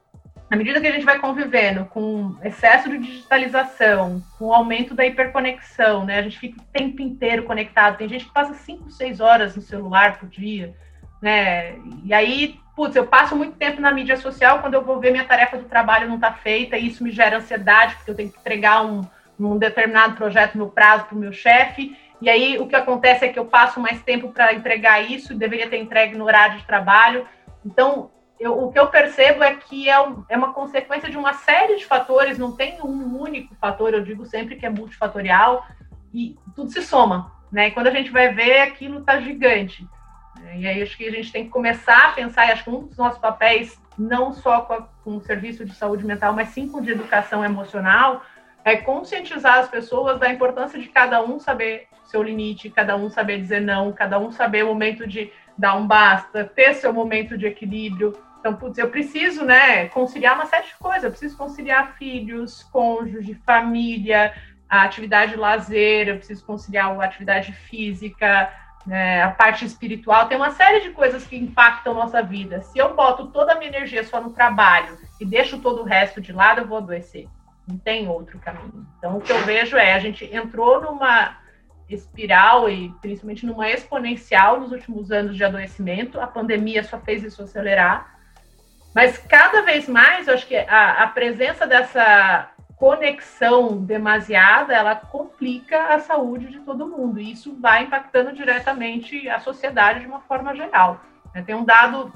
à 0.50 0.55
medida 0.55 0.79
que 0.79 0.88
a 0.88 0.91
gente 0.91 1.03
vai 1.03 1.19
convivendo 1.19 1.83
com 1.83 2.38
excesso 2.41 2.89
de 2.89 2.97
digitalização, 2.97 4.23
com 4.39 4.53
aumento 4.53 4.95
da 4.95 5.05
hiperconexão, 5.05 6.05
né? 6.05 6.19
A 6.19 6.21
gente 6.21 6.39
fica 6.39 6.62
o 6.62 6.65
tempo 6.71 7.01
inteiro 7.01 7.43
conectado. 7.43 7.97
Tem 7.97 8.07
gente 8.07 8.23
que 8.23 8.31
passa 8.31 8.53
5, 8.53 8.89
6 8.89 9.19
horas 9.19 9.53
no 9.53 9.62
celular 9.62 10.17
por 10.17 10.29
dia, 10.29 10.73
né? 11.21 11.75
E 12.05 12.13
aí, 12.13 12.57
putz, 12.73 12.95
eu 12.95 13.05
passo 13.05 13.35
muito 13.35 13.57
tempo 13.57 13.81
na 13.81 13.91
mídia 13.91 14.15
social, 14.15 14.59
quando 14.59 14.75
eu 14.75 14.81
vou 14.81 14.97
ver 14.97 15.12
minha 15.12 15.25
tarefa 15.25 15.57
do 15.57 15.65
trabalho 15.65 16.07
não 16.07 16.15
está 16.15 16.31
feita, 16.31 16.77
e 16.77 16.88
isso 16.88 17.03
me 17.03 17.12
gera 17.12 17.35
ansiedade, 17.35 17.95
porque 17.95 18.12
eu 18.12 18.15
tenho 18.15 18.31
que 18.31 18.39
entregar 18.39 18.85
um, 18.85 19.01
num 19.38 19.58
determinado 19.58 20.16
projeto 20.16 20.58
no 20.58 20.70
prazo 20.70 21.06
para 21.06 21.16
o 21.16 21.20
meu 21.20 21.34
chefe. 21.34 21.98
E 22.22 22.30
aí 22.30 22.58
o 22.58 22.68
que 22.68 22.75
acontece 22.75 23.25
é 23.25 23.30
que 23.30 23.40
eu 23.40 23.46
passo 23.46 23.80
mais 23.80 24.02
tempo 24.02 24.32
para 24.32 24.54
entregar 24.54 25.02
isso, 25.02 25.36
deveria 25.36 25.70
ter 25.70 25.78
entregue 25.78 26.18
no 26.18 26.25
horário 26.25 26.58
de 26.58 26.66
trabalho. 26.66 27.28
Então, 27.66 28.12
eu, 28.40 28.62
o 28.62 28.72
que 28.72 28.80
eu 28.80 28.88
percebo 28.88 29.44
é 29.44 29.56
que 29.56 29.90
é, 29.90 30.00
um, 30.02 30.24
é, 30.30 30.38
uma 30.38 30.54
consequência 30.54 31.10
de 31.10 31.18
uma 31.18 31.34
série 31.34 31.78
de 31.78 31.86
fatores, 31.86 32.38
não 32.38 32.52
tem 32.52 32.82
um 32.82 33.20
único 33.20 33.56
fator, 33.56 33.94
eu 33.94 34.04
digo 34.04 34.25
sempre 34.25 34.56
que 34.56 34.66
é 34.66 34.70
multifatorial, 34.70 35.66
e 36.13 36.38
tudo 36.56 36.70
se 36.70 36.82
soma. 36.82 37.32
Né? 37.52 37.68
E 37.68 37.72
quando 37.72 37.88
a 37.88 37.92
gente 37.92 38.12
vai 38.12 38.34
ver, 38.34 38.62
aquilo 38.62 39.00
está 39.00 39.20
gigante. 39.20 39.88
E 40.56 40.68
aí 40.68 40.82
acho 40.82 40.98
que 40.98 41.08
a 41.08 41.12
gente 41.12 41.32
tem 41.32 41.46
que 41.46 41.50
começar 41.50 42.10
a 42.10 42.12
pensar, 42.12 42.48
e 42.48 42.52
acho 42.52 42.63
que 42.63 42.70
um 42.70 42.88
dos 42.88 42.98
nossos 42.98 43.20
papéis, 43.20 43.82
não 43.98 44.34
só 44.34 44.62
com, 44.62 44.74
a, 44.74 44.82
com 45.04 45.18
o 45.18 45.22
serviço 45.22 45.63
de 45.63 45.74
saúde 45.74 46.06
mental, 46.06 46.34
mas 46.34 46.50
sim 46.50 46.68
com 46.68 46.82
de 46.82 46.92
educação 46.92 47.46
emocional, 47.46 48.24
é 48.65 48.77
conscientizar 48.77 49.60
as 49.60 49.70
pessoas 49.70 50.20
da 50.20 50.29
importância 50.29 50.79
de 50.79 50.88
cada 50.88 51.24
um 51.24 51.39
saber 51.39 51.88
seu 52.05 52.22
limite, 52.22 52.70
cada 52.70 52.96
um 52.96 53.10
saber 53.10 53.39
dizer 53.39 53.62
não, 53.62 53.91
cada 53.91 54.20
um 54.20 54.32
saber 54.32 54.63
o 54.63 54.67
momento 54.67 55.08
de 55.08 55.32
dar 55.58 55.75
um 55.75 55.86
basta, 55.88 56.46
ter 56.46 56.74
seu 56.75 56.93
momento 56.93 57.38
de 57.38 57.46
equilíbrio. 57.46 58.13
Então, 58.39 58.55
putz, 58.55 58.77
eu 58.77 58.89
preciso, 58.89 59.46
né, 59.46 59.88
conciliar 59.89 60.36
uma 60.36 60.46
série 60.46 60.67
de 60.67 60.75
coisas. 60.75 61.03
Eu 61.03 61.12
preciso 61.12 61.38
conciliar 61.38 61.96
filhos, 61.98 62.63
cônjuge, 62.63 63.36
família, 63.46 64.34
a 64.70 64.84
atividade 64.84 65.36
lazer, 65.36 66.08
eu 66.08 66.17
preciso 66.17 66.46
conciliar 66.46 66.91
a 66.91 67.03
atividade 67.03 67.53
física, 67.53 68.51
né, 68.86 69.22
a 69.22 69.32
parte 69.32 69.63
espiritual. 69.65 70.27
Tem 70.27 70.38
uma 70.38 70.51
série 70.51 70.82
de 70.82 70.89
coisas 70.89 71.25
que 71.25 71.38
impactam 71.38 71.93
nossa 71.93 72.22
vida. 72.22 72.62
Se 72.62 72.77
eu 72.79 72.96
boto 72.96 73.27
toda 73.27 73.53
a 73.53 73.55
minha 73.55 73.70
energia 73.70 74.03
só 74.03 74.20
no 74.20 74.32
trabalho 74.32 74.98
e 75.20 75.25
deixo 75.25 75.60
todo 75.60 75.82
o 75.82 75.86
resto 75.86 76.20
de 76.20 76.34
lado, 76.34 76.62
eu 76.62 76.67
vou 76.67 76.79
adoecer. 76.79 77.27
Não 77.67 77.77
tem 77.77 78.08
outro 78.08 78.38
caminho. 78.39 78.86
Então, 78.98 79.17
o 79.17 79.22
que 79.22 79.32
eu 79.32 79.39
vejo 79.46 79.77
é, 79.77 79.93
a 79.93 80.00
gente 80.00 80.25
entrou 80.25 80.82
numa 80.82 81.38
espiral 81.89 82.70
e 82.70 82.89
principalmente 83.01 83.46
numa 83.46 83.70
exponencial 83.70 84.60
nos 84.60 84.72
últimos 84.72 85.12
anos 85.12 85.36
de 85.36 85.43
adoecimento. 85.43 86.20
A 86.20 86.27
pandemia 86.27 86.84
só 86.84 87.00
fez 87.00 87.24
isso 87.24 87.43
acelerar. 87.43 88.17
Mas 88.93 89.17
cada 89.17 89.62
vez 89.62 89.88
mais, 89.88 90.27
eu 90.27 90.34
acho 90.34 90.48
que 90.48 90.55
a, 90.55 91.03
a 91.03 91.08
presença 91.08 91.65
dessa 91.65 92.50
conexão 92.75 93.82
demasiada, 93.82 94.74
ela 94.74 94.96
complica 94.96 95.93
a 95.93 96.00
saúde 96.00 96.48
de 96.48 96.60
todo 96.60 96.88
mundo. 96.88 97.20
E 97.20 97.32
isso 97.32 97.58
vai 97.60 97.84
impactando 97.84 98.34
diretamente 98.34 99.29
a 99.29 99.39
sociedade 99.39 100.01
de 100.01 100.05
uma 100.05 100.20
forma 100.22 100.55
geral. 100.55 101.00
Tem 101.46 101.55
um 101.55 101.63
dado 101.63 102.13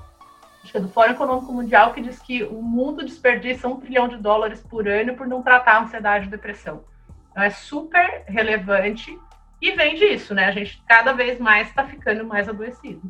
é 0.76 0.80
do 0.80 0.90
Fórum 0.90 1.12
Econômico 1.12 1.54
Mundial, 1.54 1.94
que 1.94 2.02
diz 2.02 2.20
que 2.20 2.44
o 2.44 2.62
mundo 2.62 3.06
desperdiça 3.06 3.68
um 3.68 3.80
trilhão 3.80 4.08
de 4.08 4.18
dólares 4.18 4.62
por 4.62 4.88
ano 4.88 5.16
por 5.16 5.28
não 5.28 5.42
tratar 5.42 5.82
ansiedade 5.82 6.28
e 6.28 6.32
depressão. 6.32 6.84
Então 7.32 7.44
é 7.44 7.50
super 7.50 8.24
relevante 8.28 9.18
e 9.62 9.72
vem 9.72 9.96
disso, 9.96 10.34
né? 10.34 10.46
A 10.46 10.52
gente 10.52 10.84
cada 10.88 11.14
vez 11.14 11.40
mais 11.40 11.68
está 11.68 11.86
ficando 11.86 12.26
mais 12.26 12.50
adoecido. 12.50 13.02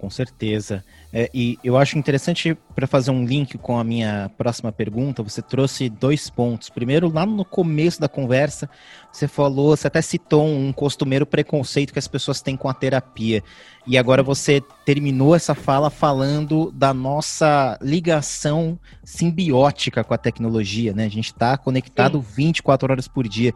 Com 0.00 0.08
certeza. 0.08 0.82
É, 1.12 1.28
e 1.34 1.58
eu 1.62 1.76
acho 1.76 1.98
interessante 1.98 2.56
para 2.74 2.86
fazer 2.86 3.10
um 3.10 3.22
link 3.22 3.58
com 3.58 3.78
a 3.78 3.84
minha 3.84 4.30
próxima 4.38 4.72
pergunta. 4.72 5.22
Você 5.22 5.42
trouxe 5.42 5.90
dois 5.90 6.30
pontos. 6.30 6.70
Primeiro, 6.70 7.12
lá 7.12 7.26
no 7.26 7.44
começo 7.44 8.00
da 8.00 8.08
conversa, 8.08 8.66
você 9.12 9.28
falou, 9.28 9.76
você 9.76 9.88
até 9.88 10.00
citou 10.00 10.46
um 10.46 10.72
costumeiro 10.72 11.26
preconceito 11.26 11.92
que 11.92 11.98
as 11.98 12.08
pessoas 12.08 12.40
têm 12.40 12.56
com 12.56 12.66
a 12.66 12.72
terapia. 12.72 13.44
E 13.86 13.98
agora 13.98 14.22
você 14.22 14.62
terminou 14.86 15.36
essa 15.36 15.54
fala 15.54 15.90
falando 15.90 16.72
da 16.72 16.94
nossa 16.94 17.78
ligação 17.82 18.78
simbiótica 19.04 20.02
com 20.02 20.14
a 20.14 20.18
tecnologia, 20.18 20.94
né? 20.94 21.04
A 21.04 21.10
gente 21.10 21.26
está 21.26 21.58
conectado 21.58 22.22
Sim. 22.22 22.34
24 22.36 22.90
horas 22.90 23.06
por 23.06 23.28
dia. 23.28 23.52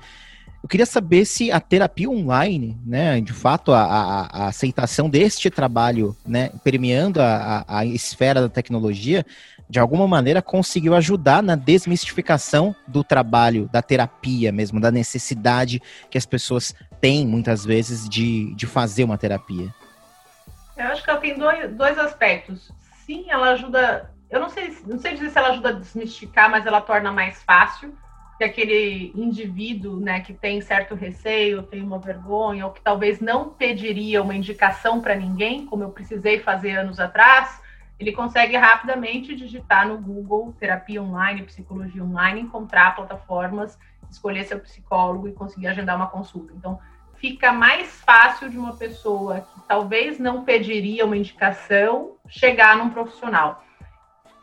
Eu 0.65 0.69
queria 0.69 0.87
saber 0.87 1.27
se 1.27 1.53
a 1.53 1.61
terapia 1.61 2.09
online, 2.09 2.81
né, 2.87 3.21
de 3.21 3.35
fato, 3.35 3.71
a, 3.71 3.83
a, 3.83 4.45
a 4.45 4.47
aceitação 4.47 5.11
deste 5.11 5.51
trabalho, 5.51 6.17
né, 6.27 6.53
permeando 6.65 7.21
a, 7.21 7.67
a, 7.69 7.85
esfera 7.85 8.41
da 8.41 8.49
tecnologia, 8.49 9.27
de 9.69 9.79
alguma 9.79 10.09
maneira 10.09 10.41
conseguiu 10.41 10.95
ajudar 10.95 11.43
na 11.43 11.55
desmistificação 11.55 12.75
do 12.89 13.05
trabalho, 13.05 13.69
da 13.71 13.83
terapia 13.83 14.51
mesmo, 14.51 14.81
da 14.81 14.91
necessidade 14.91 15.83
que 16.11 16.17
as 16.17 16.25
pessoas 16.25 16.75
têm, 16.99 17.27
muitas 17.27 17.63
vezes, 17.63 18.09
de, 18.09 18.55
de 18.55 18.67
fazer 18.67 19.05
uma 19.05 19.19
terapia. 19.19 19.69
Eu 20.79 20.87
acho 20.87 21.05
que 21.05 21.11
ela 21.11 21.21
tem 21.21 21.39
dois, 21.39 21.77
dois 21.77 21.99
aspectos. 21.99 22.73
Sim, 23.05 23.27
ela 23.29 23.51
ajuda. 23.51 24.11
Eu 24.31 24.41
não 24.41 24.49
sei, 24.49 24.75
não 24.87 24.99
sei 24.99 25.13
dizer 25.13 25.29
se 25.29 25.39
ela 25.39 25.51
ajuda 25.51 25.69
a 25.69 25.73
desmistificar, 25.73 26.51
mas 26.51 26.65
ela 26.65 26.81
torna 26.81 27.13
mais 27.13 27.43
fácil 27.43 27.95
que 28.37 28.45
aquele 28.45 29.13
indivíduo, 29.15 30.01
né, 30.01 30.21
que 30.21 30.33
tem 30.33 30.61
certo 30.61 30.95
receio, 30.95 31.63
tem 31.63 31.83
uma 31.83 31.99
vergonha, 31.99 32.67
ou 32.67 32.73
que 32.73 32.81
talvez 32.81 33.21
não 33.21 33.51
pediria 33.51 34.23
uma 34.23 34.35
indicação 34.35 35.01
para 35.01 35.15
ninguém, 35.15 35.67
como 35.67 35.85
eu 35.85 35.91
precisei 35.91 36.41
fazer 36.41 36.77
anos 36.77 36.99
atrás, 36.99 37.63
ele 37.99 38.11
consegue 38.13 38.57
rapidamente 38.57 39.37
digitar 39.37 39.87
no 39.87 39.99
Google 39.99 40.53
terapia 40.59 41.01
online, 41.01 41.45
psicologia 41.45 42.03
online, 42.03 42.41
encontrar 42.41 42.97
plataformas, 42.97 43.79
escolher 44.11 44.45
seu 44.45 44.59
psicólogo 44.59 45.29
e 45.29 45.33
conseguir 45.33 45.69
agendar 45.69 45.97
uma 45.97 46.09
consulta. 46.09 46.53
Então, 46.57 46.79
fica 47.17 47.53
mais 47.53 48.01
fácil 48.01 48.51
de 48.51 48.59
uma 48.59 48.75
pessoa 48.75 49.41
que 49.43 49.61
talvez 49.69 50.19
não 50.19 50.45
pediria 50.45 51.07
uma 51.07 51.17
indicação 51.17 52.17
chegar 52.29 52.77
num 52.77 52.91
profissional 52.91 53.63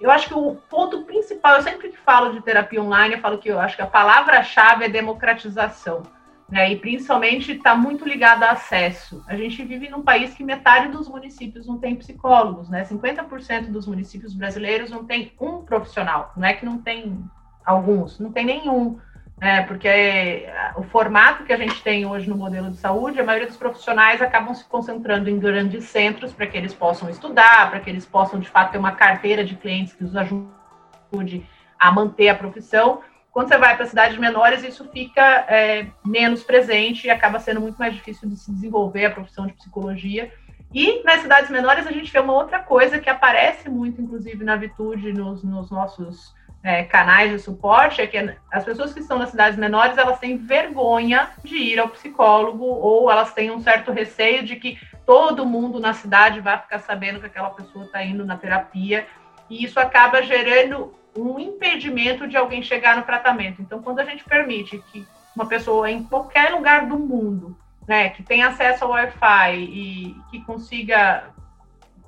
eu 0.01 0.09
acho 0.09 0.27
que 0.27 0.33
o 0.33 0.55
ponto 0.69 1.03
principal, 1.03 1.55
eu 1.57 1.61
sempre 1.61 1.89
que 1.89 1.97
falo 1.97 2.33
de 2.33 2.41
terapia 2.41 2.81
online, 2.81 3.15
eu 3.15 3.21
falo 3.21 3.37
que 3.37 3.49
eu 3.49 3.59
acho 3.59 3.75
que 3.75 3.81
a 3.81 3.87
palavra-chave 3.87 4.85
é 4.85 4.89
democratização. 4.89 6.03
Né, 6.49 6.73
e 6.73 6.75
principalmente 6.75 7.53
está 7.53 7.73
muito 7.75 8.03
ligado 8.03 8.43
a 8.43 8.51
acesso. 8.51 9.23
A 9.25 9.37
gente 9.37 9.63
vive 9.63 9.87
num 9.87 10.01
país 10.01 10.33
que 10.33 10.43
metade 10.43 10.89
dos 10.89 11.07
municípios 11.07 11.65
não 11.65 11.77
tem 11.77 11.95
psicólogos, 11.95 12.67
né? 12.69 12.83
50% 12.83 13.71
dos 13.71 13.87
municípios 13.87 14.33
brasileiros 14.33 14.91
não 14.91 15.05
tem 15.05 15.31
um 15.39 15.61
profissional. 15.63 16.33
Não 16.35 16.45
é 16.45 16.53
que 16.53 16.65
não 16.65 16.77
tem 16.77 17.23
alguns, 17.65 18.19
não 18.19 18.33
tem 18.33 18.43
nenhum. 18.43 18.99
É, 19.41 19.63
porque 19.63 20.47
o 20.75 20.83
formato 20.83 21.43
que 21.43 21.51
a 21.51 21.57
gente 21.57 21.81
tem 21.81 22.05
hoje 22.05 22.29
no 22.29 22.37
modelo 22.37 22.69
de 22.69 22.77
saúde, 22.77 23.19
a 23.19 23.23
maioria 23.23 23.47
dos 23.47 23.57
profissionais 23.57 24.21
acabam 24.21 24.53
se 24.53 24.63
concentrando 24.65 25.31
em 25.31 25.39
grandes 25.39 25.85
centros 25.85 26.31
para 26.31 26.45
que 26.45 26.55
eles 26.55 26.75
possam 26.75 27.09
estudar, 27.09 27.71
para 27.71 27.79
que 27.79 27.89
eles 27.89 28.05
possam, 28.05 28.39
de 28.39 28.47
fato, 28.47 28.73
ter 28.73 28.77
uma 28.77 28.91
carteira 28.91 29.43
de 29.43 29.55
clientes 29.55 29.93
que 29.93 30.03
os 30.03 30.15
ajude 30.15 31.43
a 31.79 31.91
manter 31.91 32.29
a 32.29 32.35
profissão. 32.35 33.01
Quando 33.31 33.47
você 33.47 33.57
vai 33.57 33.75
para 33.75 33.87
cidades 33.87 34.15
menores, 34.19 34.63
isso 34.63 34.87
fica 34.89 35.23
é, 35.49 35.87
menos 36.05 36.43
presente 36.43 37.07
e 37.07 37.09
acaba 37.09 37.39
sendo 37.39 37.61
muito 37.61 37.79
mais 37.79 37.95
difícil 37.95 38.29
de 38.29 38.35
se 38.35 38.51
desenvolver 38.51 39.05
a 39.05 39.11
profissão 39.11 39.47
de 39.47 39.53
psicologia. 39.53 40.31
E 40.71 41.01
nas 41.03 41.21
cidades 41.21 41.49
menores, 41.49 41.87
a 41.87 41.91
gente 41.91 42.11
vê 42.11 42.19
uma 42.19 42.33
outra 42.33 42.59
coisa 42.59 42.99
que 42.99 43.09
aparece 43.09 43.67
muito, 43.67 43.99
inclusive, 43.99 44.43
na 44.43 44.55
Vitude, 44.55 45.11
nos, 45.11 45.43
nos 45.43 45.71
nossos 45.71 46.31
é, 46.63 46.83
canais 46.83 47.31
de 47.31 47.39
suporte 47.39 48.01
é 48.01 48.07
que 48.07 48.17
as 48.51 48.63
pessoas 48.63 48.93
que 48.93 48.99
estão 48.99 49.17
nas 49.17 49.31
cidades 49.31 49.57
menores 49.57 49.97
elas 49.97 50.19
têm 50.19 50.37
vergonha 50.37 51.29
de 51.43 51.55
ir 51.55 51.79
ao 51.79 51.89
psicólogo 51.89 52.63
ou 52.63 53.09
elas 53.11 53.33
têm 53.33 53.49
um 53.49 53.61
certo 53.61 53.91
receio 53.91 54.43
de 54.43 54.55
que 54.55 54.79
todo 55.05 55.45
mundo 55.45 55.79
na 55.79 55.93
cidade 55.93 56.39
vai 56.39 56.57
ficar 56.59 56.79
sabendo 56.79 57.19
que 57.19 57.25
aquela 57.25 57.49
pessoa 57.49 57.85
está 57.85 58.03
indo 58.03 58.25
na 58.25 58.37
terapia 58.37 59.07
e 59.49 59.63
isso 59.63 59.79
acaba 59.79 60.21
gerando 60.21 60.93
um 61.17 61.39
impedimento 61.39 62.27
de 62.27 62.37
alguém 62.37 62.61
chegar 62.63 62.95
no 62.95 63.03
tratamento. 63.03 63.61
Então, 63.61 63.81
quando 63.81 63.99
a 63.99 64.05
gente 64.05 64.23
permite 64.23 64.77
que 64.91 65.05
uma 65.35 65.45
pessoa 65.45 65.89
em 65.89 66.03
qualquer 66.03 66.51
lugar 66.51 66.85
do 66.85 66.97
mundo, 66.97 67.57
né, 67.87 68.09
que 68.09 68.23
tem 68.23 68.43
acesso 68.43 68.85
ao 68.85 68.91
Wi-Fi 68.91 69.55
e 69.57 70.15
que 70.29 70.41
consiga 70.45 71.25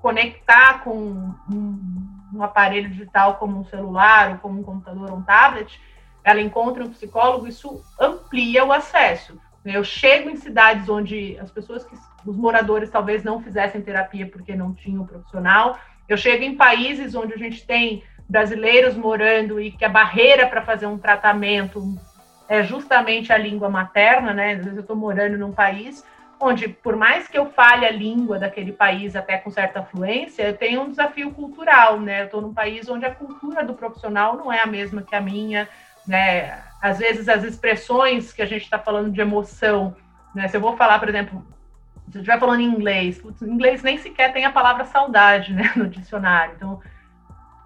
conectar 0.01 0.83
com 0.83 1.33
um, 1.49 1.92
um 2.33 2.43
aparelho 2.43 2.89
digital 2.89 3.35
como 3.35 3.59
um 3.59 3.65
celular 3.65 4.31
ou 4.31 4.37
como 4.37 4.59
um 4.59 4.63
computador 4.63 5.11
ou 5.11 5.17
um 5.17 5.23
tablet, 5.23 5.79
ela 6.23 6.41
encontra 6.41 6.83
um 6.83 6.89
psicólogo, 6.89 7.47
isso 7.47 7.83
amplia 7.99 8.65
o 8.65 8.71
acesso. 8.71 9.39
Eu 9.65 9.83
chego 9.83 10.29
em 10.29 10.35
cidades 10.35 10.89
onde 10.89 11.37
as 11.39 11.49
pessoas 11.49 11.85
que 11.85 11.95
os 12.25 12.35
moradores 12.35 12.89
talvez 12.89 13.23
não 13.23 13.41
fizessem 13.41 13.81
terapia 13.81 14.27
porque 14.27 14.55
não 14.55 14.73
tinham 14.73 15.05
profissional. 15.05 15.77
Eu 16.07 16.17
chego 16.17 16.43
em 16.43 16.55
países 16.55 17.15
onde 17.15 17.33
a 17.33 17.37
gente 17.37 17.65
tem 17.65 18.03
brasileiros 18.27 18.95
morando 18.95 19.59
e 19.59 19.71
que 19.71 19.85
a 19.85 19.89
barreira 19.89 20.47
para 20.47 20.61
fazer 20.61 20.85
um 20.85 20.97
tratamento 20.97 21.95
é 22.49 22.63
justamente 22.63 23.31
a 23.31 23.37
língua 23.37 23.69
materna, 23.69 24.33
né? 24.33 24.53
Às 24.53 24.59
vezes 24.59 24.75
eu 24.75 24.81
estou 24.81 24.95
morando 24.95 25.37
num 25.37 25.51
país 25.51 26.03
onde, 26.43 26.67
por 26.67 26.95
mais 26.95 27.27
que 27.27 27.37
eu 27.37 27.49
fale 27.51 27.85
a 27.85 27.91
língua 27.91 28.37
daquele 28.37 28.71
país 28.71 29.15
até 29.15 29.37
com 29.37 29.49
certa 29.49 29.81
fluência, 29.81 30.43
eu 30.43 30.57
tenho 30.57 30.81
um 30.81 30.89
desafio 30.89 31.31
cultural, 31.31 31.99
né? 31.99 32.21
Eu 32.21 32.25
estou 32.25 32.41
num 32.41 32.53
país 32.53 32.89
onde 32.89 33.05
a 33.05 33.13
cultura 33.13 33.63
do 33.63 33.73
profissional 33.73 34.35
não 34.35 34.51
é 34.51 34.61
a 34.61 34.67
mesma 34.67 35.01
que 35.01 35.15
a 35.15 35.21
minha, 35.21 35.67
né? 36.07 36.61
Às 36.81 36.99
vezes 36.99 37.29
as 37.29 37.43
expressões 37.43 38.33
que 38.33 38.41
a 38.41 38.45
gente 38.45 38.63
está 38.63 38.77
falando 38.77 39.11
de 39.11 39.21
emoção, 39.21 39.95
né? 40.35 40.47
Se 40.47 40.57
eu 40.57 40.61
vou 40.61 40.75
falar, 40.75 40.99
por 40.99 41.09
exemplo, 41.09 41.45
se 42.11 42.17
eu 42.17 42.21
estiver 42.21 42.39
falando 42.39 42.59
em 42.59 42.65
inglês, 42.65 43.19
putz, 43.19 43.41
em 43.41 43.49
inglês 43.49 43.81
nem 43.81 43.97
sequer 43.97 44.33
tem 44.33 44.45
a 44.45 44.51
palavra 44.51 44.85
saudade, 44.85 45.53
né, 45.53 45.71
no 45.75 45.87
dicionário. 45.87 46.53
Então, 46.55 46.81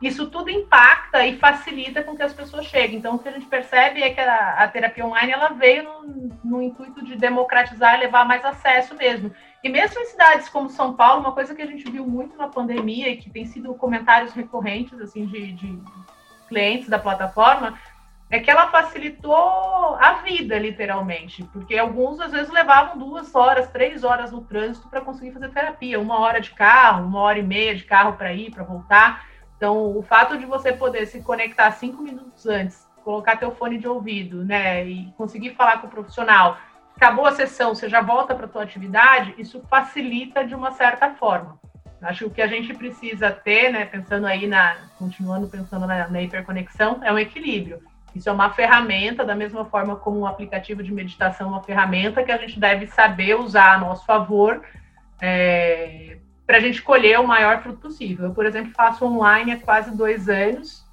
isso 0.01 0.27
tudo 0.27 0.49
impacta 0.49 1.25
e 1.25 1.37
facilita 1.37 2.03
com 2.03 2.15
que 2.15 2.21
as 2.21 2.33
pessoas 2.33 2.65
cheguem. 2.65 2.99
Então, 2.99 3.15
o 3.15 3.19
que 3.19 3.27
a 3.27 3.31
gente 3.31 3.47
percebe 3.47 4.03
é 4.03 4.11
que 4.11 4.19
a, 4.19 4.63
a 4.63 4.67
terapia 4.67 5.05
online 5.05 5.31
ela 5.31 5.49
veio 5.49 5.83
no, 5.83 6.39
no, 6.43 6.61
intuito 6.61 7.03
de 7.03 7.15
democratizar 7.15 7.95
e 7.95 8.01
levar 8.01 8.25
mais 8.25 8.45
acesso 8.45 8.95
mesmo. 8.95 9.33
E 9.63 9.69
mesmo 9.69 9.99
em 9.99 10.05
cidades 10.05 10.49
como 10.49 10.69
São 10.69 10.93
Paulo, 10.93 11.21
uma 11.21 11.31
coisa 11.31 11.55
que 11.55 11.61
a 11.61 11.65
gente 11.65 11.89
viu 11.89 12.05
muito 12.05 12.37
na 12.37 12.47
pandemia 12.47 13.09
e 13.09 13.17
que 13.17 13.29
tem 13.29 13.45
sido 13.45 13.73
comentários 13.73 14.33
recorrentes 14.33 14.99
assim 15.01 15.25
de, 15.25 15.53
de 15.53 15.79
clientes 16.47 16.87
da 16.87 16.99
plataforma 16.99 17.77
é 18.29 18.39
que 18.39 18.51
ela 18.51 18.67
facilitou 18.67 19.95
a 19.95 20.21
vida, 20.23 20.59
literalmente, 20.59 21.43
porque 21.45 21.77
alguns 21.77 22.19
às 22.19 22.31
vezes 22.31 22.51
levavam 22.51 22.97
duas 22.97 23.33
horas, 23.33 23.69
três 23.69 24.03
horas 24.03 24.31
no 24.31 24.41
trânsito 24.41 24.89
para 24.89 24.99
conseguir 24.99 25.31
fazer 25.31 25.49
terapia, 25.49 25.99
uma 25.99 26.19
hora 26.19 26.41
de 26.41 26.51
carro, 26.51 27.05
uma 27.05 27.21
hora 27.21 27.39
e 27.39 27.43
meia 27.43 27.73
de 27.73 27.85
carro 27.85 28.13
para 28.13 28.33
ir, 28.33 28.51
para 28.51 28.65
voltar. 28.65 29.25
Então, 29.57 29.97
o 29.97 30.01
fato 30.03 30.37
de 30.37 30.45
você 30.45 30.71
poder 30.71 31.05
se 31.07 31.21
conectar 31.21 31.71
cinco 31.71 32.01
minutos 32.01 32.45
antes, 32.45 32.87
colocar 33.03 33.37
teu 33.37 33.51
fone 33.51 33.77
de 33.77 33.87
ouvido, 33.87 34.45
né, 34.45 34.85
e 34.85 35.11
conseguir 35.17 35.55
falar 35.55 35.79
com 35.79 35.87
o 35.87 35.89
profissional, 35.89 36.57
acabou 36.95 37.25
a 37.25 37.31
sessão, 37.31 37.73
você 37.73 37.89
já 37.89 38.01
volta 38.01 38.35
para 38.35 38.47
tua 38.47 38.63
atividade, 38.63 39.33
isso 39.37 39.61
facilita 39.69 40.45
de 40.45 40.53
uma 40.53 40.71
certa 40.71 41.11
forma. 41.11 41.59
Acho 42.01 42.19
que 42.19 42.25
o 42.25 42.29
que 42.29 42.41
a 42.41 42.47
gente 42.47 42.73
precisa 42.75 43.31
ter, 43.31 43.71
né, 43.71 43.85
pensando 43.85 44.27
aí 44.27 44.45
na, 44.45 44.77
continuando 44.99 45.47
pensando 45.47 45.87
na, 45.87 46.07
na 46.07 46.21
hiperconexão, 46.21 46.99
é 47.03 47.11
um 47.11 47.17
equilíbrio 47.17 47.81
isso 48.17 48.29
é 48.29 48.31
uma 48.31 48.49
ferramenta, 48.49 49.23
da 49.23 49.35
mesma 49.35 49.63
forma 49.65 49.95
como 49.95 50.19
um 50.19 50.25
aplicativo 50.25 50.81
de 50.81 50.91
meditação 50.91 51.47
é 51.47 51.49
uma 51.51 51.63
ferramenta 51.63 52.23
que 52.23 52.31
a 52.31 52.37
gente 52.37 52.59
deve 52.59 52.87
saber 52.87 53.35
usar 53.35 53.75
a 53.75 53.77
nosso 53.77 54.05
favor 54.05 54.63
é, 55.21 56.17
para 56.47 56.57
a 56.57 56.59
gente 56.61 56.81
colher 56.81 57.19
o 57.19 57.27
maior 57.27 57.61
fruto 57.61 57.79
possível. 57.79 58.27
Eu, 58.27 58.33
por 58.33 58.45
exemplo, 58.45 58.71
faço 58.73 59.05
online 59.05 59.51
há 59.51 59.59
quase 59.59 59.95
dois 59.95 60.29
anos. 60.29 60.87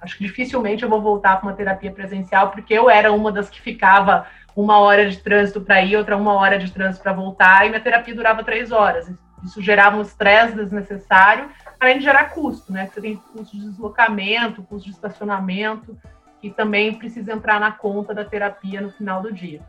Acho 0.00 0.16
que 0.16 0.24
dificilmente 0.24 0.84
eu 0.84 0.88
vou 0.88 1.02
voltar 1.02 1.36
para 1.36 1.48
uma 1.48 1.56
terapia 1.56 1.90
presencial, 1.90 2.50
porque 2.50 2.72
eu 2.72 2.88
era 2.88 3.12
uma 3.12 3.32
das 3.32 3.50
que 3.50 3.60
ficava 3.60 4.26
uma 4.56 4.78
hora 4.78 5.10
de 5.10 5.18
trânsito 5.18 5.60
para 5.60 5.82
ir, 5.82 5.96
outra 5.96 6.16
uma 6.16 6.34
hora 6.34 6.58
de 6.58 6.70
trânsito 6.70 7.02
para 7.02 7.12
voltar, 7.12 7.66
e 7.66 7.70
minha 7.70 7.80
terapia 7.80 8.14
durava 8.14 8.44
três 8.44 8.70
horas. 8.70 9.12
Isso 9.44 9.60
gerava 9.60 9.96
um 9.96 10.02
estresse 10.02 10.54
desnecessário, 10.54 11.50
além 11.78 11.98
de 11.98 12.04
gerar 12.04 12.30
custo, 12.30 12.72
né? 12.72 12.86
Você 12.86 13.00
tem 13.00 13.16
custo 13.16 13.56
de 13.56 13.68
deslocamento, 13.68 14.62
custo 14.62 14.88
de 14.88 14.94
estacionamento 14.94 15.98
que 16.40 16.50
também 16.50 16.94
precisa 16.94 17.32
entrar 17.32 17.60
na 17.60 17.72
conta 17.72 18.14
da 18.14 18.24
terapia 18.24 18.80
no 18.80 18.90
final 18.90 19.20
do 19.20 19.32
dia. 19.32 19.60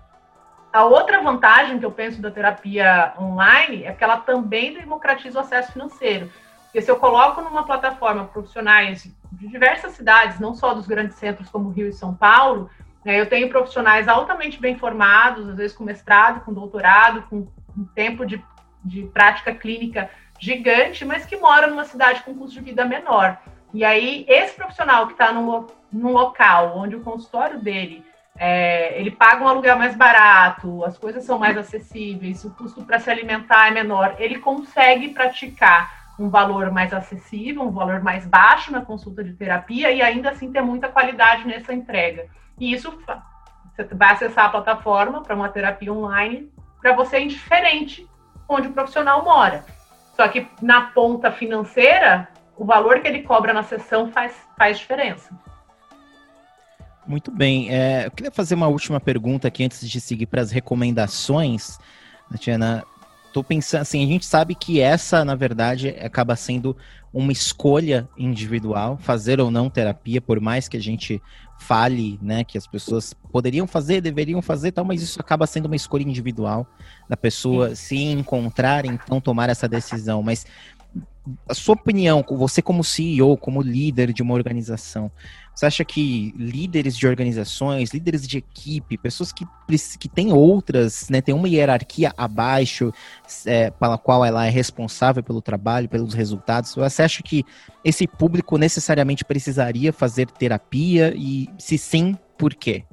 A 0.73 0.85
outra 0.85 1.21
vantagem 1.21 1.79
que 1.79 1.85
eu 1.85 1.91
penso 1.91 2.21
da 2.21 2.31
terapia 2.31 3.13
online 3.19 3.83
é 3.83 3.91
que 3.91 4.03
ela 4.03 4.17
também 4.17 4.73
democratiza 4.73 5.39
o 5.39 5.41
acesso 5.41 5.73
financeiro. 5.73 6.31
Porque 6.63 6.81
se 6.81 6.89
eu 6.89 6.95
coloco 6.95 7.41
numa 7.41 7.65
plataforma 7.65 8.23
profissionais 8.25 9.03
de 9.33 9.47
diversas 9.49 9.91
cidades, 9.91 10.39
não 10.39 10.55
só 10.55 10.73
dos 10.73 10.87
grandes 10.87 11.17
centros 11.17 11.49
como 11.49 11.69
Rio 11.69 11.89
e 11.89 11.93
São 11.93 12.15
Paulo, 12.15 12.69
né, 13.03 13.19
eu 13.19 13.27
tenho 13.27 13.49
profissionais 13.49 14.07
altamente 14.07 14.61
bem 14.61 14.77
formados, 14.77 15.49
às 15.49 15.57
vezes 15.57 15.75
com 15.75 15.83
mestrado, 15.83 16.45
com 16.45 16.53
doutorado, 16.53 17.23
com 17.23 17.47
um 17.77 17.83
tempo 17.93 18.25
de, 18.25 18.41
de 18.85 19.03
prática 19.07 19.53
clínica 19.53 20.09
gigante, 20.39 21.03
mas 21.03 21.25
que 21.25 21.35
moram 21.35 21.71
numa 21.71 21.83
cidade 21.83 22.23
com 22.23 22.33
custo 22.33 22.59
de 22.59 22.65
vida 22.65 22.85
menor. 22.85 23.37
E 23.73 23.83
aí, 23.83 24.25
esse 24.27 24.55
profissional 24.55 25.07
que 25.07 25.13
está 25.13 25.33
num, 25.33 25.67
num 25.91 26.13
local 26.13 26.77
onde 26.77 26.95
o 26.95 27.01
consultório 27.01 27.59
dele 27.59 28.05
é, 28.43 28.99
ele 28.99 29.11
paga 29.11 29.43
um 29.43 29.47
aluguel 29.47 29.77
mais 29.77 29.95
barato, 29.95 30.83
as 30.83 30.97
coisas 30.97 31.23
são 31.23 31.37
mais 31.37 31.55
acessíveis, 31.55 32.43
o 32.43 32.49
custo 32.49 32.83
para 32.83 32.97
se 32.97 33.07
alimentar 33.07 33.67
é 33.67 33.71
menor, 33.71 34.15
ele 34.17 34.39
consegue 34.39 35.09
praticar 35.09 36.09
um 36.17 36.27
valor 36.27 36.71
mais 36.71 36.91
acessível, 36.91 37.61
um 37.61 37.69
valor 37.69 38.01
mais 38.01 38.25
baixo 38.25 38.71
na 38.71 38.81
consulta 38.81 39.23
de 39.23 39.33
terapia 39.33 39.91
e 39.91 40.01
ainda 40.01 40.31
assim 40.31 40.51
ter 40.51 40.61
muita 40.63 40.89
qualidade 40.89 41.45
nessa 41.45 41.71
entrega. 41.71 42.25
E 42.59 42.73
isso 42.73 42.91
você 43.75 43.83
vai 43.93 44.13
acessar 44.13 44.45
a 44.45 44.49
plataforma 44.49 45.21
para 45.21 45.35
uma 45.35 45.49
terapia 45.49 45.93
online 45.93 46.51
para 46.81 46.95
você 46.95 47.17
é 47.17 47.21
indiferente 47.21 48.09
onde 48.49 48.69
o 48.69 48.73
profissional 48.73 49.23
mora. 49.23 49.63
Só 50.15 50.27
que 50.27 50.47
na 50.63 50.81
ponta 50.87 51.31
financeira, 51.31 52.27
o 52.57 52.65
valor 52.65 53.01
que 53.01 53.07
ele 53.07 53.21
cobra 53.21 53.53
na 53.53 53.61
sessão 53.61 54.11
faz, 54.11 54.33
faz 54.57 54.79
diferença. 54.79 55.29
Muito 57.11 57.29
bem. 57.29 57.69
É, 57.69 58.05
eu 58.05 58.11
queria 58.11 58.31
fazer 58.31 58.55
uma 58.55 58.69
última 58.69 58.97
pergunta 58.97 59.45
aqui 59.45 59.65
antes 59.65 59.87
de 59.87 59.99
seguir 59.99 60.27
para 60.27 60.41
as 60.41 60.49
recomendações. 60.49 61.77
Tatiana, 62.31 62.85
estou 63.27 63.43
pensando 63.43 63.81
assim, 63.81 64.01
a 64.01 64.07
gente 64.07 64.25
sabe 64.25 64.55
que 64.55 64.79
essa, 64.79 65.25
na 65.25 65.35
verdade, 65.35 65.89
acaba 65.89 66.37
sendo 66.37 66.73
uma 67.13 67.33
escolha 67.33 68.07
individual, 68.17 68.97
fazer 68.97 69.41
ou 69.41 69.51
não 69.51 69.69
terapia, 69.69 70.21
por 70.21 70.39
mais 70.39 70.69
que 70.69 70.77
a 70.77 70.81
gente 70.81 71.21
fale, 71.59 72.17
né, 72.21 72.45
que 72.45 72.57
as 72.57 72.65
pessoas 72.65 73.13
poderiam 73.29 73.67
fazer, 73.67 73.99
deveriam 73.99 74.41
fazer, 74.41 74.71
tal, 74.71 74.85
mas 74.85 75.01
isso 75.01 75.19
acaba 75.19 75.45
sendo 75.45 75.65
uma 75.65 75.75
escolha 75.75 76.03
individual 76.03 76.65
da 77.09 77.17
pessoa 77.17 77.75
se 77.75 77.97
encontrar, 77.97 78.85
então 78.85 79.19
tomar 79.19 79.49
essa 79.49 79.67
decisão. 79.67 80.23
Mas 80.23 80.45
a 81.47 81.53
sua 81.53 81.75
opinião, 81.75 82.25
você 82.29 82.61
como 82.61 82.85
CEO, 82.85 83.35
como 83.35 83.61
líder 83.61 84.13
de 84.13 84.21
uma 84.21 84.33
organização, 84.33 85.11
você 85.53 85.65
acha 85.65 85.85
que 85.85 86.33
líderes 86.37 86.97
de 86.97 87.07
organizações, 87.07 87.93
líderes 87.93 88.27
de 88.27 88.37
equipe, 88.37 88.97
pessoas 88.97 89.31
que, 89.31 89.45
que 89.99 90.09
têm 90.09 90.31
outras, 90.33 91.09
né, 91.09 91.21
tem 91.21 91.35
uma 91.35 91.47
hierarquia 91.47 92.13
abaixo, 92.17 92.91
é, 93.45 93.69
pela 93.71 93.97
qual 93.97 94.25
ela 94.25 94.45
é 94.45 94.49
responsável 94.49 95.21
pelo 95.21 95.41
trabalho, 95.41 95.89
pelos 95.89 96.13
resultados, 96.13 96.73
você 96.73 97.03
acha 97.03 97.21
que 97.21 97.45
esse 97.83 98.07
público 98.07 98.57
necessariamente 98.57 99.25
precisaria 99.25 99.91
fazer 99.93 100.27
terapia 100.31 101.13
e, 101.15 101.49
se 101.57 101.77
sim, 101.77 102.17
por 102.37 102.53
quê? 102.53 102.85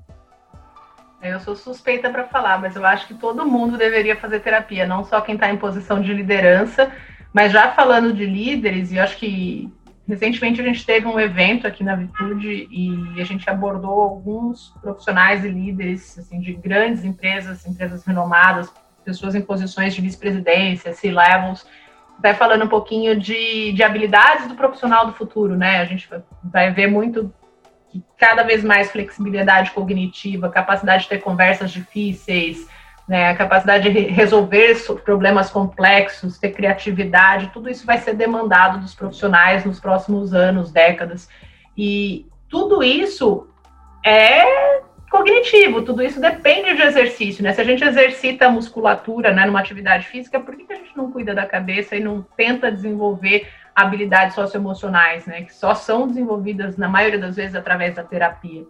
Eu 1.22 1.40
sou 1.40 1.56
suspeita 1.56 2.10
para 2.10 2.28
falar, 2.28 2.60
mas 2.60 2.76
eu 2.76 2.86
acho 2.86 3.08
que 3.08 3.14
todo 3.14 3.44
mundo 3.44 3.76
deveria 3.76 4.14
fazer 4.14 4.40
terapia, 4.40 4.86
não 4.86 5.04
só 5.04 5.20
quem 5.20 5.34
está 5.34 5.50
em 5.50 5.56
posição 5.56 6.00
de 6.00 6.12
liderança, 6.12 6.92
mas 7.32 7.52
já 7.52 7.72
falando 7.72 8.12
de 8.12 8.24
líderes, 8.24 8.92
e 8.92 8.98
acho 8.98 9.16
que 9.16 9.72
recentemente 10.08 10.60
a 10.60 10.64
gente 10.64 10.86
teve 10.86 11.06
um 11.06 11.20
evento 11.20 11.66
aqui 11.66 11.84
na 11.84 11.94
Vitude 11.94 12.66
e 12.70 13.20
a 13.20 13.24
gente 13.24 13.48
abordou 13.48 14.00
alguns 14.00 14.74
profissionais 14.80 15.44
e 15.44 15.48
líderes 15.48 16.18
assim, 16.18 16.40
de 16.40 16.54
grandes 16.54 17.04
empresas, 17.04 17.66
empresas 17.66 18.04
renomadas, 18.06 18.72
pessoas 19.04 19.34
em 19.34 19.42
posições 19.42 19.94
de 19.94 20.00
vice-presidência, 20.00 20.94
C-levels, 20.94 21.66
vai 22.20 22.34
falando 22.34 22.64
um 22.64 22.68
pouquinho 22.68 23.18
de, 23.20 23.72
de 23.72 23.82
habilidades 23.82 24.48
do 24.48 24.54
profissional 24.54 25.06
do 25.06 25.12
futuro, 25.12 25.56
né? 25.56 25.80
A 25.80 25.84
gente 25.84 26.08
vai 26.42 26.72
ver 26.72 26.88
muito 26.88 27.32
que 27.90 28.02
cada 28.16 28.42
vez 28.42 28.64
mais 28.64 28.90
flexibilidade 28.90 29.70
cognitiva, 29.72 30.48
capacidade 30.48 31.04
de 31.04 31.10
ter 31.10 31.18
conversas 31.18 31.70
difíceis, 31.70 32.66
né, 33.08 33.30
a 33.30 33.34
capacidade 33.34 33.90
de 33.90 34.00
resolver 34.00 34.76
problemas 35.02 35.50
complexos, 35.50 36.38
ter 36.38 36.50
criatividade, 36.50 37.50
tudo 37.52 37.70
isso 37.70 37.86
vai 37.86 37.98
ser 37.98 38.14
demandado 38.14 38.80
dos 38.80 38.94
profissionais 38.94 39.64
nos 39.64 39.80
próximos 39.80 40.34
anos, 40.34 40.70
décadas. 40.70 41.28
E 41.76 42.26
tudo 42.50 42.82
isso 42.82 43.48
é 44.04 44.78
cognitivo, 45.10 45.80
tudo 45.80 46.02
isso 46.02 46.20
depende 46.20 46.74
de 46.74 46.82
exercício, 46.82 47.42
né? 47.42 47.54
Se 47.54 47.62
a 47.62 47.64
gente 47.64 47.82
exercita 47.82 48.46
a 48.46 48.50
musculatura, 48.50 49.32
né, 49.32 49.46
numa 49.46 49.60
atividade 49.60 50.06
física, 50.06 50.38
por 50.38 50.54
que, 50.54 50.64
que 50.64 50.72
a 50.74 50.76
gente 50.76 50.94
não 50.94 51.10
cuida 51.10 51.34
da 51.34 51.46
cabeça 51.46 51.96
e 51.96 52.00
não 52.00 52.20
tenta 52.36 52.70
desenvolver 52.70 53.48
habilidades 53.74 54.34
socioemocionais, 54.34 55.24
né, 55.24 55.42
que 55.42 55.54
só 55.54 55.74
são 55.74 56.06
desenvolvidas 56.06 56.76
na 56.76 56.88
maioria 56.88 57.18
das 57.18 57.36
vezes 57.36 57.54
através 57.54 57.94
da 57.94 58.04
terapia? 58.04 58.64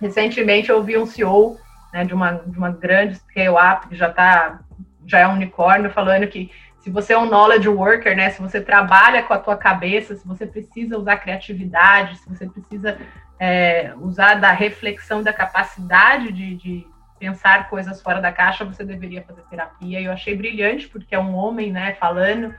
Recentemente 0.00 0.70
eu 0.70 0.78
ouvi 0.78 0.98
um 0.98 1.06
CEO 1.06 1.56
né, 1.92 2.04
de, 2.04 2.14
uma, 2.14 2.32
de 2.32 2.58
uma 2.58 2.70
grande 2.70 3.16
scale-up 3.16 3.88
que 3.88 3.96
já 3.96 4.08
está 4.08 4.60
já 5.06 5.18
é 5.18 5.26
um 5.26 5.32
unicórnio, 5.32 5.90
falando 5.90 6.28
que 6.28 6.50
se 6.78 6.88
você 6.88 7.12
é 7.12 7.18
um 7.18 7.28
knowledge 7.28 7.68
worker, 7.68 8.16
né, 8.16 8.30
se 8.30 8.40
você 8.40 8.60
trabalha 8.60 9.22
com 9.22 9.34
a 9.34 9.38
tua 9.38 9.56
cabeça, 9.56 10.14
se 10.14 10.26
você 10.26 10.46
precisa 10.46 10.96
usar 10.96 11.16
criatividade, 11.16 12.16
se 12.16 12.28
você 12.28 12.48
precisa 12.48 12.98
é, 13.38 13.92
usar 13.96 14.34
da 14.34 14.52
reflexão, 14.52 15.22
da 15.22 15.32
capacidade 15.32 16.32
de, 16.32 16.54
de, 16.54 16.86
pensar 17.18 17.68
coisas 17.68 18.00
fora 18.00 18.18
da 18.18 18.32
caixa, 18.32 18.64
você 18.64 18.82
deveria 18.82 19.22
fazer 19.22 19.42
terapia. 19.42 20.00
E 20.00 20.04
eu 20.06 20.12
achei 20.12 20.34
brilhante, 20.34 20.88
porque 20.88 21.14
é 21.14 21.18
um 21.18 21.34
homem, 21.34 21.70
né, 21.70 21.92
falando, 22.00 22.54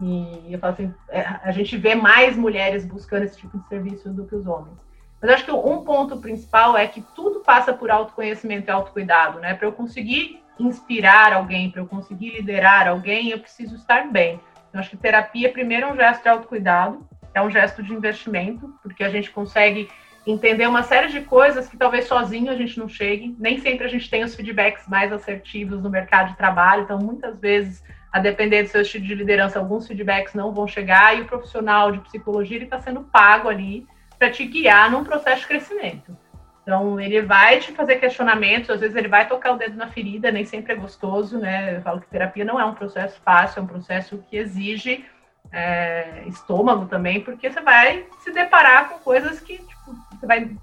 e 0.00 0.54
eu 0.54 0.58
falo 0.58 0.72
assim, 0.72 0.94
é, 1.10 1.20
a 1.20 1.52
gente 1.52 1.76
vê 1.76 1.94
mais 1.94 2.34
mulheres 2.34 2.86
buscando 2.86 3.24
esse 3.24 3.36
tipo 3.36 3.58
de 3.58 3.68
serviço 3.68 4.08
do 4.08 4.26
que 4.26 4.34
os 4.34 4.46
homens. 4.46 4.85
Mas 5.20 5.30
acho 5.30 5.44
que 5.44 5.50
um 5.50 5.82
ponto 5.82 6.18
principal 6.18 6.76
é 6.76 6.86
que 6.86 7.00
tudo 7.14 7.40
passa 7.40 7.72
por 7.72 7.90
autoconhecimento 7.90 8.68
e 8.68 8.70
autocuidado, 8.70 9.40
né? 9.40 9.54
Para 9.54 9.66
eu 9.66 9.72
conseguir 9.72 10.42
inspirar 10.58 11.32
alguém, 11.32 11.70
para 11.70 11.80
eu 11.80 11.86
conseguir 11.86 12.30
liderar 12.30 12.88
alguém, 12.88 13.30
eu 13.30 13.38
preciso 13.38 13.76
estar 13.76 14.10
bem. 14.10 14.40
Eu 14.72 14.80
acho 14.80 14.90
que 14.90 14.96
terapia, 14.96 15.50
primeiro, 15.50 15.86
é 15.86 15.92
um 15.92 15.96
gesto 15.96 16.22
de 16.22 16.28
autocuidado, 16.28 17.06
é 17.34 17.40
um 17.40 17.50
gesto 17.50 17.82
de 17.82 17.92
investimento, 17.92 18.74
porque 18.82 19.04
a 19.04 19.10
gente 19.10 19.30
consegue 19.30 19.88
entender 20.26 20.66
uma 20.66 20.82
série 20.82 21.08
de 21.08 21.20
coisas 21.20 21.68
que 21.68 21.76
talvez 21.76 22.06
sozinho 22.06 22.50
a 22.50 22.56
gente 22.56 22.78
não 22.78 22.88
chegue. 22.88 23.34
Nem 23.38 23.58
sempre 23.60 23.86
a 23.86 23.88
gente 23.88 24.10
tem 24.10 24.24
os 24.24 24.34
feedbacks 24.34 24.88
mais 24.88 25.12
assertivos 25.12 25.82
no 25.82 25.88
mercado 25.88 26.30
de 26.30 26.36
trabalho, 26.36 26.82
então 26.82 26.98
muitas 26.98 27.38
vezes, 27.38 27.82
a 28.12 28.18
depender 28.18 28.64
do 28.64 28.68
seu 28.68 28.82
estilo 28.82 29.04
de 29.04 29.14
liderança, 29.14 29.58
alguns 29.58 29.86
feedbacks 29.86 30.34
não 30.34 30.52
vão 30.52 30.66
chegar 30.66 31.16
e 31.16 31.22
o 31.22 31.26
profissional 31.26 31.92
de 31.92 32.00
psicologia 32.00 32.62
está 32.62 32.80
sendo 32.80 33.02
pago 33.02 33.48
ali 33.48 33.86
para 34.18 34.30
te 34.30 34.44
guiar 34.44 34.90
num 34.90 35.04
processo 35.04 35.42
de 35.42 35.48
crescimento. 35.48 36.16
Então, 36.62 36.98
ele 36.98 37.22
vai 37.22 37.60
te 37.60 37.70
fazer 37.70 37.96
questionamentos, 37.96 38.70
às 38.70 38.80
vezes 38.80 38.96
ele 38.96 39.06
vai 39.06 39.28
tocar 39.28 39.52
o 39.52 39.56
dedo 39.56 39.76
na 39.76 39.86
ferida, 39.86 40.32
nem 40.32 40.44
sempre 40.44 40.72
é 40.72 40.76
gostoso, 40.76 41.38
né? 41.38 41.76
Eu 41.76 41.80
falo 41.82 42.00
que 42.00 42.08
terapia 42.08 42.44
não 42.44 42.58
é 42.58 42.64
um 42.64 42.74
processo 42.74 43.20
fácil, 43.24 43.60
é 43.60 43.62
um 43.62 43.68
processo 43.68 44.24
que 44.28 44.36
exige 44.36 45.04
é, 45.52 46.24
estômago 46.26 46.86
também, 46.86 47.20
porque 47.20 47.48
você 47.48 47.60
vai 47.60 48.06
se 48.18 48.32
deparar 48.32 48.88
com 48.88 48.98
coisas 48.98 49.38
que, 49.38 49.58
tipo, 49.58 49.94
você 50.10 50.26
vai 50.26 50.56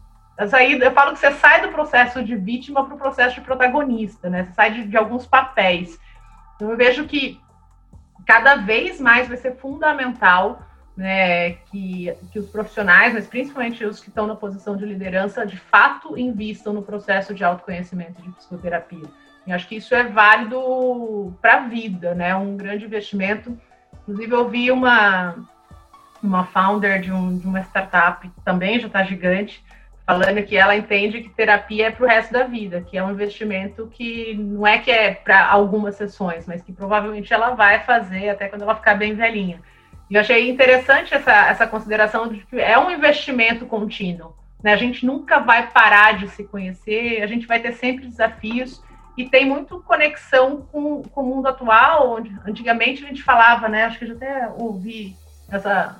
sair, 0.49 0.81
eu 0.81 0.91
falo 0.91 1.13
que 1.13 1.19
você 1.19 1.31
sai 1.31 1.61
do 1.61 1.69
processo 1.69 2.21
de 2.21 2.35
vítima 2.35 2.83
para 2.83 2.95
o 2.95 2.99
processo 2.99 3.35
de 3.35 3.41
protagonista, 3.41 4.29
né? 4.29 4.43
Você 4.43 4.53
sai 4.55 4.71
de, 4.71 4.87
de 4.87 4.97
alguns 4.97 5.25
papéis. 5.25 5.97
Então, 6.55 6.69
eu 6.69 6.75
vejo 6.75 7.05
que 7.05 7.39
cada 8.25 8.55
vez 8.55 8.99
mais 8.99 9.29
vai 9.29 9.37
ser 9.37 9.55
fundamental 9.55 10.61
né, 10.95 11.53
que, 11.71 12.13
que 12.31 12.39
os 12.39 12.49
profissionais, 12.49 13.13
mas 13.13 13.27
principalmente 13.27 13.83
os 13.83 13.99
que 13.99 14.09
estão 14.09 14.27
na 14.27 14.35
posição 14.35 14.77
de 14.77 14.85
liderança, 14.85 15.45
de 15.45 15.57
fato 15.57 16.17
invistam 16.17 16.73
no 16.73 16.83
processo 16.83 17.33
de 17.33 17.43
autoconhecimento 17.43 18.21
de 18.21 18.29
psicoterapia. 18.29 19.07
E 19.45 19.51
acho 19.51 19.67
que 19.67 19.75
isso 19.75 19.93
é 19.93 20.03
válido 20.03 21.33
para 21.41 21.55
a 21.55 21.67
vida, 21.67 22.13
né? 22.13 22.33
Um 22.35 22.55
grande 22.55 22.85
investimento. 22.85 23.57
Inclusive, 24.03 24.31
eu 24.31 24.47
vi 24.47 24.71
uma, 24.71 25.35
uma 26.21 26.45
founder 26.45 27.01
de, 27.01 27.11
um, 27.11 27.37
de 27.37 27.45
uma 27.45 27.61
startup, 27.61 28.27
que 28.27 28.41
também 28.41 28.79
já 28.79 28.87
está 28.87 29.03
gigante, 29.03 29.63
falando 30.05 30.43
que 30.43 30.55
ela 30.55 30.75
entende 30.75 31.21
que 31.21 31.29
terapia 31.29 31.87
é 31.87 31.91
para 31.91 32.05
o 32.05 32.07
resto 32.07 32.31
da 32.31 32.43
vida, 32.43 32.81
que 32.81 32.97
é 32.97 33.03
um 33.03 33.11
investimento 33.11 33.87
que 33.87 34.33
não 34.33 34.65
é 34.65 34.77
que 34.77 34.91
é 34.91 35.13
para 35.13 35.45
algumas 35.45 35.95
sessões, 35.95 36.45
mas 36.45 36.61
que 36.61 36.71
provavelmente 36.71 37.33
ela 37.33 37.51
vai 37.51 37.79
fazer 37.79 38.29
até 38.29 38.47
quando 38.47 38.61
ela 38.61 38.75
ficar 38.75 38.95
bem 38.95 39.13
velhinha. 39.13 39.59
E 40.09 40.17
achei 40.17 40.49
interessante 40.49 41.13
essa, 41.13 41.31
essa 41.47 41.67
consideração 41.67 42.27
de 42.27 42.39
que 42.45 42.59
é 42.59 42.77
um 42.77 42.91
investimento 42.91 43.65
contínuo. 43.65 44.35
Né? 44.63 44.73
A 44.73 44.77
gente 44.77 45.05
nunca 45.05 45.39
vai 45.39 45.69
parar 45.71 46.17
de 46.17 46.27
se 46.29 46.43
conhecer, 46.43 47.21
a 47.21 47.27
gente 47.27 47.45
vai 47.45 47.59
ter 47.59 47.73
sempre 47.73 48.07
desafios 48.07 48.81
e 49.17 49.29
tem 49.29 49.45
muito 49.45 49.81
conexão 49.81 50.67
com, 50.71 51.03
com 51.03 51.21
o 51.21 51.25
mundo 51.25 51.47
atual, 51.47 52.15
onde 52.15 52.35
antigamente 52.47 53.03
a 53.03 53.07
gente 53.07 53.21
falava, 53.21 53.67
né? 53.67 53.85
Acho 53.85 53.99
que 53.99 54.05
eu 54.05 54.15
até 54.15 54.49
ouvi 54.57 55.15
essa. 55.49 55.95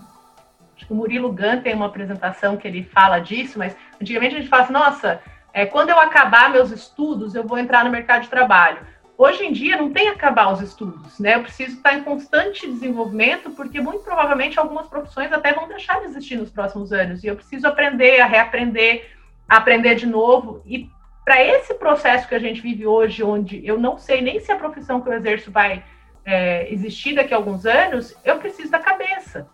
Acho 0.76 0.88
que 0.88 0.94
o 0.94 0.96
Murilo 0.96 1.32
Gun 1.32 1.62
tem 1.62 1.76
uma 1.76 1.86
apresentação 1.86 2.58
que 2.58 2.68
ele 2.68 2.84
fala 2.84 3.20
disso, 3.20 3.60
mas 3.60 3.76
antigamente 4.02 4.36
a 4.36 4.40
gente 4.40 4.50
fala 4.50 4.64
assim, 4.64 4.74
nossa, 4.74 5.22
é, 5.54 5.66
quando 5.68 5.90
eu 5.90 6.00
acabar 6.00 6.50
meus 6.50 6.72
estudos, 6.72 7.36
eu 7.36 7.46
vou 7.46 7.60
entrar 7.60 7.86
no 7.86 7.92
mercado 7.92 8.24
de 8.24 8.30
trabalho. 8.30 8.80
Hoje 9.18 9.46
em 9.46 9.52
dia 9.52 9.78
não 9.78 9.92
tem 9.92 10.10
acabar 10.10 10.52
os 10.52 10.62
estudos, 10.62 11.20
né? 11.20 11.36
Eu 11.36 11.44
preciso 11.44 11.78
estar 11.78 11.94
em 11.94 12.04
constante 12.04 12.68
desenvolvimento, 12.68 13.52
porque 13.52 13.80
muito 13.80 14.04
provavelmente 14.04 14.60
algumas 14.60 14.88
profissões 14.88 15.32
até 15.32 15.54
vão 15.54 15.68
deixar 15.68 16.00
de 16.00 16.08
existir 16.08 16.36
nos 16.36 16.50
próximos 16.50 16.92
anos. 16.92 17.24
E 17.24 17.28
eu 17.28 17.36
preciso 17.36 17.68
aprender, 17.68 18.20
a 18.22 18.26
reaprender, 18.26 19.12
a 19.48 19.58
aprender 19.58 19.96
de 19.96 20.08
novo. 20.08 20.64
E 20.66 20.90
para 21.24 21.44
esse 21.44 21.76
processo 21.76 22.28
que 22.28 22.36
a 22.36 22.40
gente 22.40 22.60
vive 22.60 22.88
hoje, 22.88 23.24
onde 23.24 23.66
eu 23.66 23.80
não 23.80 23.98
sei 23.98 24.20
nem 24.22 24.40
se 24.40 24.52
a 24.52 24.58
profissão 24.58 25.00
que 25.00 25.10
eu 25.10 25.14
exerço 25.14 25.52
vai 25.52 25.84
é, 26.26 26.72
existir 26.74 27.14
daqui 27.14 27.34
a 27.34 27.38
alguns 27.38 27.66
anos, 27.66 28.16
eu 28.26 28.40
preciso 28.40 28.72
da 28.72 28.80
cabeça. 28.80 29.48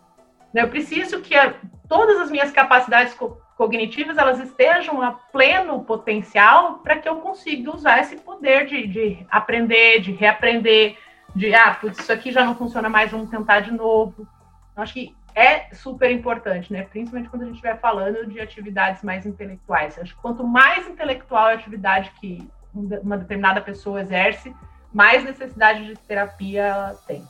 Né? 0.54 0.62
Eu 0.62 0.68
preciso 0.68 1.20
que 1.20 1.34
a, 1.34 1.54
todas 1.88 2.18
as 2.18 2.30
minhas 2.30 2.50
capacidades 2.50 3.14
cognitivas 3.60 4.16
elas 4.16 4.40
estejam 4.40 5.02
a 5.02 5.12
pleno 5.12 5.84
potencial 5.84 6.78
para 6.78 6.96
que 6.96 7.06
eu 7.06 7.16
consiga 7.16 7.76
usar 7.76 8.00
esse 8.00 8.16
poder 8.16 8.64
de, 8.64 8.86
de 8.86 9.26
aprender, 9.30 10.00
de 10.00 10.12
reaprender, 10.12 10.96
de 11.36 11.54
ah, 11.54 11.74
putz, 11.78 11.98
isso 11.98 12.10
aqui 12.10 12.32
já 12.32 12.42
não 12.42 12.54
funciona 12.54 12.88
mais, 12.88 13.10
vamos 13.10 13.28
tentar 13.28 13.60
de 13.60 13.70
novo. 13.70 14.26
Acho 14.74 14.94
que 14.94 15.14
é 15.34 15.74
super 15.74 16.10
importante, 16.10 16.72
né? 16.72 16.84
Principalmente 16.84 17.28
quando 17.28 17.42
a 17.42 17.44
gente 17.44 17.56
estiver 17.56 17.78
falando 17.78 18.26
de 18.26 18.40
atividades 18.40 19.02
mais 19.02 19.26
intelectuais. 19.26 19.98
Acho 19.98 20.14
que 20.14 20.22
quanto 20.22 20.42
mais 20.42 20.88
intelectual 20.88 21.48
a 21.48 21.52
atividade 21.52 22.10
que 22.18 22.50
uma 22.72 23.18
determinada 23.18 23.60
pessoa 23.60 24.00
exerce, 24.00 24.56
mais 24.90 25.22
necessidade 25.22 25.84
de 25.84 25.96
terapia 25.96 26.62
ela 26.62 26.94
tem. 27.06 27.22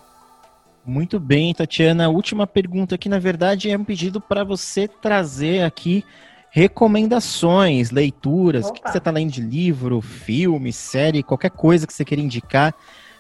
Muito 0.85 1.21
bem, 1.21 1.53
Tatiana. 1.53 2.09
Última 2.09 2.47
pergunta 2.47 2.95
aqui, 2.95 3.09
na 3.09 3.19
verdade, 3.19 3.71
é 3.71 3.77
um 3.77 3.85
pedido 3.85 4.21
para 4.21 4.43
você 4.43 4.89
trazer 4.89 5.63
aqui 5.63 6.05
recomendações, 6.51 7.91
leituras, 7.91 8.67
Opa. 8.67 8.79
o 8.79 8.83
que 8.83 8.91
você 8.91 8.99
está 8.99 9.11
lendo 9.11 9.31
de 9.31 9.41
livro, 9.41 10.01
filme, 10.01 10.73
série, 10.73 11.23
qualquer 11.23 11.51
coisa 11.51 11.87
que 11.87 11.93
você 11.93 12.05
queira 12.05 12.23
indicar. 12.23 12.75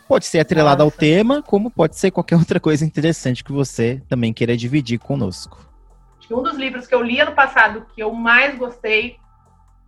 Pode 0.09 0.27
ser 0.27 0.41
atrelada 0.41 0.83
ao 0.83 0.91
tema, 0.91 1.41
como 1.43 1.71
pode 1.71 1.97
ser 1.97 2.11
qualquer 2.11 2.35
outra 2.39 2.59
coisa 2.59 2.85
interessante 2.85 3.45
que 3.45 3.53
você 3.53 4.03
também 4.09 4.33
queira 4.33 4.57
dividir 4.57 4.99
conosco. 4.99 5.69
Um 6.31 6.43
dos 6.43 6.57
livros 6.57 6.87
que 6.87 6.95
eu 6.95 7.03
li 7.03 7.21
ano 7.21 7.33
passado 7.33 7.87
que 7.95 8.01
eu 8.01 8.13
mais 8.13 8.57
gostei, 8.57 9.17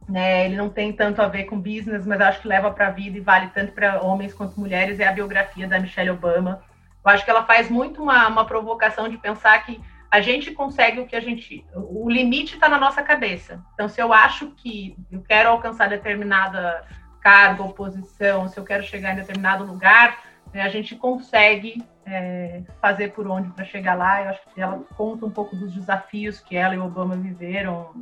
né, 0.09 0.45
ele 0.45 0.57
não 0.57 0.69
tem 0.69 0.93
tanto 0.93 1.23
a 1.23 1.29
ver 1.29 1.45
com 1.45 1.57
business, 1.57 2.05
mas 2.05 2.21
acho 2.21 2.43
que 2.43 2.49
leva 2.49 2.71
para 2.71 2.89
a 2.89 2.91
vida 2.91 3.17
e 3.17 3.21
vale 3.21 3.49
tanto 3.55 3.73
para 3.73 4.03
homens 4.03 4.35
quanto 4.35 4.59
mulheres, 4.59 4.99
é 4.99 5.07
a 5.07 5.13
biografia 5.13 5.69
da 5.69 5.79
Michelle 5.79 6.11
Obama 6.11 6.61
eu 7.05 7.11
acho 7.11 7.25
que 7.25 7.31
ela 7.31 7.45
faz 7.45 7.69
muito 7.69 8.03
uma, 8.03 8.29
uma 8.29 8.45
provocação 8.45 9.09
de 9.09 9.19
pensar 9.19 9.59
que 9.65 9.81
a 10.11 10.21
gente 10.21 10.51
consegue 10.51 11.01
o 11.01 11.07
que 11.07 11.17
a 11.17 11.21
gente. 11.21 11.65
O 11.75 12.09
limite 12.11 12.55
está 12.55 12.69
na 12.69 12.79
nossa 12.79 13.03
cabeça. 13.03 13.65
Então, 13.73 13.89
se 13.89 14.01
eu 14.01 14.13
acho 14.13 14.51
que 14.51 14.95
eu 15.11 15.23
quero 15.23 15.49
alcançar 15.49 15.89
determinada 15.89 16.85
cargo 17.21 17.63
ou 17.65 17.73
posição, 17.73 18.47
se 18.47 18.59
eu 18.59 18.65
quero 18.65 18.83
chegar 18.83 19.13
em 19.13 19.17
determinado 19.17 19.65
lugar, 19.65 20.19
né, 20.53 20.61
a 20.61 20.69
gente 20.69 20.95
consegue 20.97 21.83
é, 22.05 22.63
fazer 22.81 23.13
por 23.13 23.27
onde 23.27 23.49
para 23.51 23.65
chegar 23.65 23.95
lá. 23.95 24.23
Eu 24.23 24.31
acho 24.31 24.43
que 24.55 24.61
ela 24.61 24.81
conta 24.97 25.25
um 25.25 25.31
pouco 25.31 25.57
dos 25.57 25.73
desafios 25.73 26.41
que 26.41 26.57
ela 26.57 26.75
e 26.75 26.79
Obama 26.79 27.17
viveram, 27.17 27.95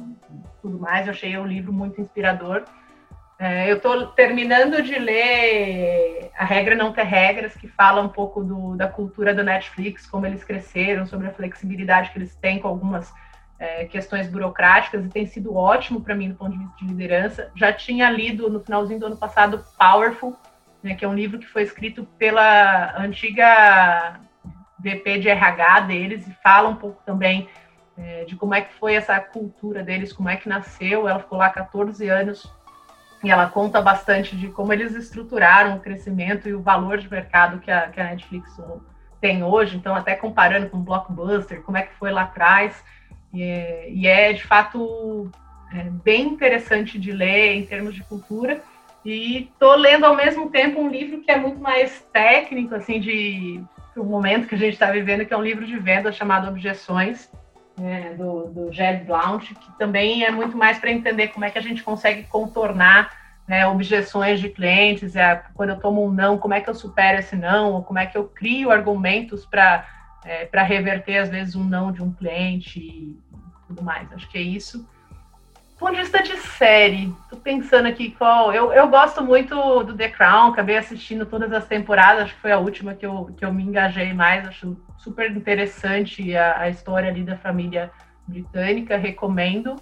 tudo 0.60 0.80
mais. 0.80 1.06
Eu 1.06 1.12
achei 1.12 1.36
o 1.38 1.46
livro 1.46 1.72
muito 1.72 2.00
inspirador. 2.00 2.64
É, 3.42 3.70
eu 3.70 3.76
estou 3.76 4.08
terminando 4.08 4.82
de 4.82 4.98
ler 4.98 6.30
A 6.36 6.44
Regra 6.44 6.74
Não 6.74 6.92
Ter 6.92 7.04
Regras, 7.04 7.56
que 7.56 7.66
fala 7.66 8.02
um 8.02 8.08
pouco 8.10 8.44
do, 8.44 8.76
da 8.76 8.86
cultura 8.86 9.34
do 9.34 9.42
Netflix, 9.42 10.06
como 10.06 10.26
eles 10.26 10.44
cresceram, 10.44 11.06
sobre 11.06 11.26
a 11.26 11.32
flexibilidade 11.32 12.10
que 12.10 12.18
eles 12.18 12.34
têm 12.34 12.58
com 12.58 12.68
algumas 12.68 13.10
é, 13.58 13.86
questões 13.86 14.28
burocráticas, 14.28 15.06
e 15.06 15.08
tem 15.08 15.24
sido 15.24 15.56
ótimo 15.56 16.02
para 16.02 16.14
mim 16.14 16.28
do 16.28 16.34
ponto 16.34 16.52
de 16.52 16.58
vista 16.58 16.76
de 16.76 16.84
liderança. 16.84 17.50
Já 17.56 17.72
tinha 17.72 18.10
lido 18.10 18.50
no 18.50 18.60
finalzinho 18.60 19.00
do 19.00 19.06
ano 19.06 19.16
passado 19.16 19.64
Powerful, 19.78 20.36
né, 20.82 20.94
que 20.94 21.06
é 21.06 21.08
um 21.08 21.14
livro 21.14 21.38
que 21.38 21.46
foi 21.46 21.62
escrito 21.62 22.04
pela 22.18 22.94
antiga 23.00 24.20
VP 24.78 25.18
de 25.18 25.30
RH 25.30 25.80
deles, 25.80 26.28
e 26.28 26.32
fala 26.42 26.68
um 26.68 26.76
pouco 26.76 27.02
também 27.06 27.48
é, 27.96 28.24
de 28.26 28.36
como 28.36 28.54
é 28.54 28.60
que 28.60 28.74
foi 28.74 28.96
essa 28.96 29.18
cultura 29.18 29.82
deles, 29.82 30.12
como 30.12 30.28
é 30.28 30.36
que 30.36 30.46
nasceu. 30.46 31.08
Ela 31.08 31.20
ficou 31.20 31.38
lá 31.38 31.48
14 31.48 32.06
anos 32.06 32.59
e 33.22 33.30
ela 33.30 33.48
conta 33.48 33.82
bastante 33.82 34.36
de 34.36 34.48
como 34.48 34.72
eles 34.72 34.94
estruturaram 34.94 35.76
o 35.76 35.80
crescimento 35.80 36.48
e 36.48 36.54
o 36.54 36.62
valor 36.62 36.98
de 36.98 37.10
mercado 37.10 37.60
que 37.60 37.70
a, 37.70 37.88
que 37.88 38.00
a 38.00 38.04
Netflix 38.04 38.58
tem 39.20 39.44
hoje. 39.44 39.76
Então, 39.76 39.94
até 39.94 40.14
comparando 40.14 40.70
com 40.70 40.78
o 40.78 40.82
Blockbuster, 40.82 41.62
como 41.62 41.76
é 41.76 41.82
que 41.82 41.94
foi 41.94 42.10
lá 42.10 42.22
atrás. 42.22 42.82
E, 43.32 43.42
e 43.88 44.06
é, 44.06 44.32
de 44.32 44.42
fato, 44.42 45.30
é 45.72 45.84
bem 45.84 46.28
interessante 46.28 46.98
de 46.98 47.12
ler 47.12 47.56
em 47.56 47.66
termos 47.66 47.94
de 47.94 48.02
cultura. 48.02 48.62
E 49.04 49.44
estou 49.44 49.76
lendo 49.76 50.04
ao 50.04 50.16
mesmo 50.16 50.50
tempo 50.50 50.80
um 50.80 50.88
livro 50.88 51.20
que 51.20 51.30
é 51.30 51.36
muito 51.36 51.60
mais 51.60 52.02
técnico, 52.12 52.74
assim, 52.74 53.00
de 53.00 53.62
o 53.96 54.04
momento 54.04 54.46
que 54.46 54.54
a 54.54 54.58
gente 54.58 54.74
está 54.74 54.90
vivendo, 54.90 55.26
que 55.26 55.34
é 55.34 55.36
um 55.36 55.42
livro 55.42 55.66
de 55.66 55.76
venda 55.78 56.12
chamado 56.12 56.48
Objeções, 56.48 57.30
né, 57.80 58.14
do, 58.14 58.46
do 58.46 58.72
Jed 58.72 59.04
Blount, 59.04 59.54
que 59.54 59.78
também 59.78 60.24
é 60.24 60.30
muito 60.30 60.56
mais 60.56 60.78
para 60.78 60.90
entender 60.90 61.28
como 61.28 61.44
é 61.44 61.50
que 61.50 61.58
a 61.58 61.62
gente 61.62 61.82
consegue 61.82 62.24
contornar 62.24 63.10
né, 63.48 63.66
objeções 63.66 64.38
de 64.38 64.48
clientes, 64.48 65.16
é, 65.16 65.42
quando 65.54 65.70
eu 65.70 65.80
tomo 65.80 66.04
um 66.04 66.10
não, 66.10 66.38
como 66.38 66.54
é 66.54 66.60
que 66.60 66.70
eu 66.70 66.74
supero 66.74 67.18
esse 67.18 67.34
não, 67.34 67.72
ou 67.72 67.82
como 67.82 67.98
é 67.98 68.06
que 68.06 68.16
eu 68.16 68.24
crio 68.24 68.70
argumentos 68.70 69.44
para 69.44 69.86
é, 70.24 70.44
para 70.44 70.62
reverter, 70.62 71.18
às 71.18 71.28
vezes, 71.28 71.54
um 71.54 71.64
não 71.64 71.92
de 71.92 72.02
um 72.02 72.12
cliente 72.12 72.78
e 72.78 73.18
tudo 73.66 73.82
mais. 73.82 74.12
Acho 74.12 74.28
que 74.28 74.38
é 74.38 74.42
isso. 74.42 74.86
Ponto 75.80 75.92
de 75.92 76.00
vista 76.02 76.22
de 76.22 76.36
série, 76.36 77.10
tô 77.30 77.38
pensando 77.38 77.88
aqui 77.88 78.10
qual. 78.10 78.52
Eu, 78.52 78.70
eu 78.70 78.86
gosto 78.88 79.24
muito 79.24 79.82
do 79.82 79.96
The 79.96 80.10
Crown, 80.10 80.50
acabei 80.50 80.76
assistindo 80.76 81.24
todas 81.24 81.50
as 81.54 81.66
temporadas, 81.66 82.24
acho 82.24 82.34
que 82.34 82.40
foi 82.42 82.52
a 82.52 82.58
última 82.58 82.94
que 82.94 83.06
eu, 83.06 83.34
que 83.34 83.42
eu 83.42 83.50
me 83.50 83.62
engajei 83.62 84.12
mais, 84.12 84.46
acho 84.46 84.76
super 84.98 85.30
interessante 85.30 86.36
a, 86.36 86.60
a 86.60 86.68
história 86.68 87.08
ali 87.08 87.24
da 87.24 87.38
família 87.38 87.90
britânica, 88.28 88.98
recomendo. 88.98 89.76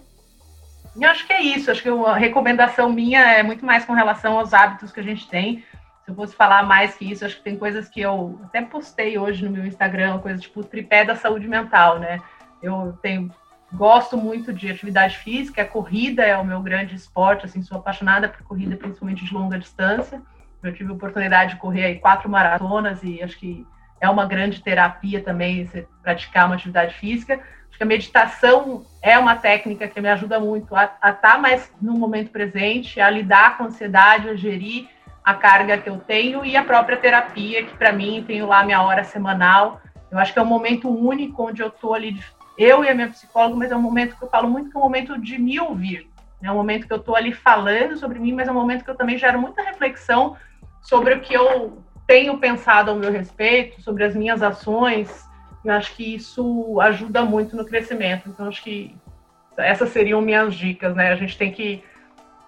E 0.95 1.05
acho 1.05 1.27
que 1.27 1.33
é 1.33 1.43
isso, 1.43 1.69
acho 1.69 1.83
que 1.83 1.89
a 1.89 2.15
recomendação 2.15 2.89
minha 2.93 3.33
é 3.33 3.43
muito 3.43 3.67
mais 3.67 3.85
com 3.85 3.93
relação 3.93 4.39
aos 4.39 4.55
hábitos 4.55 4.93
que 4.93 5.01
a 5.01 5.05
gente 5.05 5.29
tem. 5.29 5.65
Se 6.05 6.13
eu 6.13 6.15
fosse 6.15 6.37
falar 6.37 6.63
mais 6.63 6.95
que 6.95 7.11
isso, 7.11 7.25
acho 7.25 7.39
que 7.39 7.43
tem 7.43 7.57
coisas 7.57 7.89
que 7.89 8.01
eu 8.01 8.41
até 8.45 8.63
postei 8.63 9.19
hoje 9.19 9.45
no 9.45 9.51
meu 9.51 9.67
Instagram, 9.67 10.21
coisa 10.21 10.41
tipo 10.41 10.61
o 10.61 10.65
tripé 10.65 11.05
da 11.05 11.17
saúde 11.17 11.49
mental, 11.49 11.99
né? 11.99 12.21
Eu 12.63 12.97
tenho 13.03 13.29
gosto 13.73 14.17
muito 14.17 14.53
de 14.53 14.71
atividade 14.71 15.19
física, 15.19 15.63
a 15.63 15.67
corrida 15.67 16.23
é 16.23 16.37
o 16.37 16.45
meu 16.45 16.61
grande 16.61 16.95
esporte, 16.95 17.45
assim, 17.45 17.63
sou 17.63 17.79
apaixonada 17.79 18.29
por 18.29 18.43
corrida, 18.43 18.77
principalmente 18.77 19.25
de 19.25 19.35
longa 19.35 19.59
distância. 19.59 20.23
Eu 20.63 20.73
tive 20.75 20.91
a 20.91 20.95
oportunidade 20.95 21.55
de 21.55 21.61
correr 21.61 21.85
aí 21.85 21.99
quatro 21.99 22.29
maratonas 22.29 23.03
e 23.03 23.23
acho 23.23 23.39
que 23.39 23.67
é 24.01 24.09
uma 24.09 24.27
grande 24.27 24.63
terapia 24.63 25.23
também 25.23 25.67
você 25.67 25.87
praticar 26.03 26.47
uma 26.47 26.55
atividade 26.55 26.95
física. 26.95 27.35
Acho 27.69 27.77
que 27.77 27.83
a 27.83 27.87
meditação 27.87 28.85
é 29.03 29.19
uma 29.19 29.37
técnica 29.37 29.87
que 29.87 30.01
me 30.01 30.09
ajuda 30.09 30.41
muito 30.41 30.75
a, 30.75 30.83
a 31.01 31.11
estar 31.11 31.15
tá 31.15 31.39
mais 31.39 31.73
no 31.81 31.95
momento 31.95 32.31
presente, 32.31 33.01
a 33.01 33.11
lidar 33.11 33.57
com 33.57 33.65
a 33.65 33.67
ansiedade, 33.67 34.29
a 34.29 34.35
gerir 34.35 34.89
a 35.25 35.35
carga 35.35 35.77
que 35.77 35.91
eu 35.91 35.99
tenho 35.99 36.45
e 36.45 36.57
a 36.57 36.65
própria 36.65 36.97
terapia, 36.97 37.65
que 37.65 37.77
para 37.77 37.93
mim 37.93 38.25
tenho 38.27 38.47
lá 38.47 38.65
minha 38.65 38.83
hora 38.83 39.05
semanal. 39.05 39.81
Eu 40.11 40.19
acho 40.19 40.33
que 40.33 40.39
é 40.39 40.43
um 40.43 40.47
momento 40.47 40.89
único 40.89 41.43
onde 41.47 41.63
eu 41.63 41.69
estou 41.69 41.93
ali, 41.93 42.19
eu 42.59 42.85
e 42.85 42.89
a 42.89 42.95
minha 42.95 43.09
psicóloga, 43.09 43.57
mas 43.57 43.71
é 43.71 43.77
um 43.77 43.81
momento 43.81 44.17
que 44.17 44.25
eu 44.25 44.29
falo 44.29 44.51
muito 44.51 44.71
que 44.71 44.77
é 44.77 44.81
um 44.81 44.83
momento 44.83 45.17
de 45.17 45.39
me 45.39 45.61
ouvir. 45.61 46.11
É 46.43 46.51
um 46.51 46.57
momento 46.57 46.87
que 46.87 46.93
eu 46.93 46.99
estou 46.99 47.15
ali 47.15 47.33
falando 47.33 47.97
sobre 47.97 48.19
mim, 48.19 48.33
mas 48.33 48.49
é 48.49 48.51
um 48.51 48.55
momento 48.55 48.85
que 48.85 48.91
eu 48.91 48.97
também 48.97 49.17
gero 49.17 49.41
muita 49.41 49.63
reflexão 49.63 50.37
sobre 50.83 51.15
o 51.15 51.21
que 51.21 51.35
eu 51.35 51.83
tenho 52.07 52.39
pensado 52.39 52.91
ao 52.91 52.97
meu 52.97 53.13
respeito, 53.13 53.81
sobre 53.83 54.05
as 54.05 54.15
minhas 54.15 54.43
ações. 54.43 55.25
Eu 55.65 55.73
acho 55.73 55.95
que 55.95 56.15
isso 56.15 56.81
ajuda 56.81 57.25
muito 57.25 57.57
no 57.57 57.65
crescimento. 57.65 58.29
Então, 58.29 58.49
acho 58.49 58.63
que 58.63 58.95
essas 59.57 59.91
seriam 59.91 60.21
minhas 60.21 60.55
dicas, 60.55 60.95
né? 60.95 61.13
A 61.13 61.17
gente 61.17 61.37
tem 61.37 61.53
que 61.53 61.83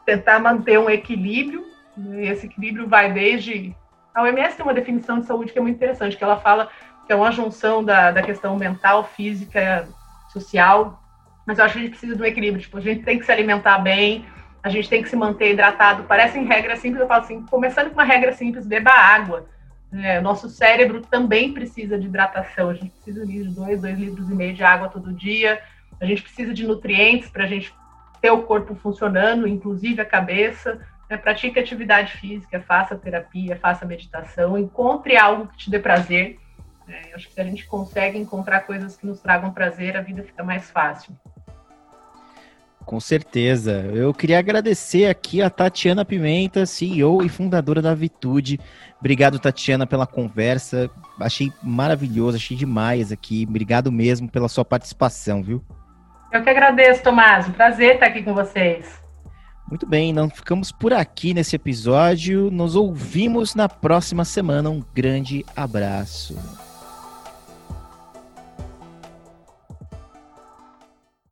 tentar 0.04 0.38
manter 0.40 0.78
um 0.78 0.88
equilíbrio, 0.88 1.64
e 1.96 2.26
esse 2.26 2.46
equilíbrio 2.46 2.88
vai 2.88 3.12
desde. 3.12 3.74
A 4.14 4.22
OMS 4.22 4.56
tem 4.56 4.64
uma 4.64 4.74
definição 4.74 5.20
de 5.20 5.26
saúde 5.26 5.52
que 5.52 5.58
é 5.58 5.62
muito 5.62 5.76
interessante, 5.76 6.16
que 6.16 6.24
ela 6.24 6.36
fala 6.36 6.68
que 7.06 7.12
é 7.12 7.16
uma 7.16 7.32
junção 7.32 7.82
da, 7.82 8.12
da 8.12 8.22
questão 8.22 8.56
mental, 8.56 9.04
física, 9.04 9.88
social, 10.32 11.02
mas 11.46 11.58
eu 11.58 11.64
acho 11.64 11.74
que 11.74 11.80
a 11.80 11.82
gente 11.82 11.98
precisa 11.98 12.22
um 12.22 12.24
equilíbrio. 12.24 12.62
Tipo, 12.62 12.78
a 12.78 12.80
gente 12.80 13.02
tem 13.02 13.18
que 13.18 13.24
se 13.24 13.32
alimentar 13.32 13.78
bem, 13.78 14.24
a 14.62 14.68
gente 14.68 14.88
tem 14.88 15.02
que 15.02 15.08
se 15.08 15.16
manter 15.16 15.52
hidratado. 15.52 16.04
Parecem 16.04 16.44
regras 16.44 16.78
simples, 16.78 17.00
eu 17.00 17.08
falo 17.08 17.22
assim, 17.22 17.42
começando 17.46 17.88
com 17.88 17.94
uma 17.94 18.04
regra 18.04 18.32
simples, 18.32 18.66
beba 18.66 18.92
água. 18.92 19.46
É, 19.92 20.20
nosso 20.20 20.48
cérebro 20.48 21.00
também 21.00 21.52
precisa 21.52 21.98
de 21.98 22.06
hidratação, 22.06 22.70
a 22.70 22.74
gente 22.74 22.90
precisa 22.90 23.26
de 23.26 23.42
dois, 23.44 23.80
dois 23.80 23.98
litros 23.98 24.30
e 24.30 24.34
meio 24.34 24.54
de 24.54 24.62
água 24.62 24.88
todo 24.88 25.12
dia, 25.12 25.60
a 26.00 26.06
gente 26.06 26.22
precisa 26.22 26.54
de 26.54 26.64
nutrientes 26.64 27.28
para 27.28 27.42
a 27.42 27.46
gente 27.46 27.74
ter 28.20 28.30
o 28.30 28.42
corpo 28.42 28.74
funcionando, 28.76 29.48
inclusive 29.48 30.00
a 30.00 30.04
cabeça. 30.04 30.80
Né? 31.08 31.16
Pratique 31.16 31.58
atividade 31.58 32.12
física, 32.18 32.60
faça 32.60 32.94
terapia, 32.94 33.56
faça 33.56 33.84
meditação, 33.84 34.56
encontre 34.56 35.16
algo 35.16 35.48
que 35.48 35.58
te 35.58 35.70
dê 35.70 35.78
prazer. 35.78 36.38
É, 36.90 37.14
acho 37.14 37.28
que 37.28 37.34
se 37.34 37.40
a 37.40 37.44
gente 37.44 37.66
consegue 37.66 38.18
encontrar 38.18 38.60
coisas 38.60 38.96
que 38.96 39.06
nos 39.06 39.20
tragam 39.20 39.52
prazer, 39.52 39.96
a 39.96 40.00
vida 40.00 40.22
fica 40.22 40.42
mais 40.42 40.70
fácil. 40.70 41.14
Com 42.84 42.98
certeza. 42.98 43.72
Eu 43.94 44.12
queria 44.12 44.38
agradecer 44.38 45.06
aqui 45.06 45.40
a 45.40 45.48
Tatiana 45.48 46.04
Pimenta, 46.04 46.66
CEO 46.66 47.22
e 47.22 47.28
fundadora 47.28 47.80
da 47.80 47.94
Vitude. 47.94 48.58
Obrigado, 48.98 49.38
Tatiana, 49.38 49.86
pela 49.86 50.06
conversa. 50.06 50.90
Achei 51.20 51.52
maravilhoso, 51.62 52.36
achei 52.36 52.56
demais 52.56 53.12
aqui. 53.12 53.46
Obrigado 53.48 53.92
mesmo 53.92 54.28
pela 54.28 54.48
sua 54.48 54.64
participação, 54.64 55.42
viu? 55.42 55.64
Eu 56.32 56.42
que 56.42 56.50
agradeço, 56.50 57.02
Tomás. 57.02 57.48
Um 57.48 57.52
prazer 57.52 57.94
estar 57.94 58.06
aqui 58.06 58.22
com 58.22 58.34
vocês. 58.34 59.00
Muito 59.68 59.86
bem, 59.86 60.12
não 60.12 60.28
ficamos 60.28 60.72
por 60.72 60.92
aqui 60.92 61.32
nesse 61.32 61.54
episódio. 61.54 62.50
Nos 62.50 62.74
ouvimos 62.74 63.54
na 63.54 63.68
próxima 63.68 64.24
semana. 64.24 64.68
Um 64.68 64.82
grande 64.92 65.44
abraço. 65.54 66.36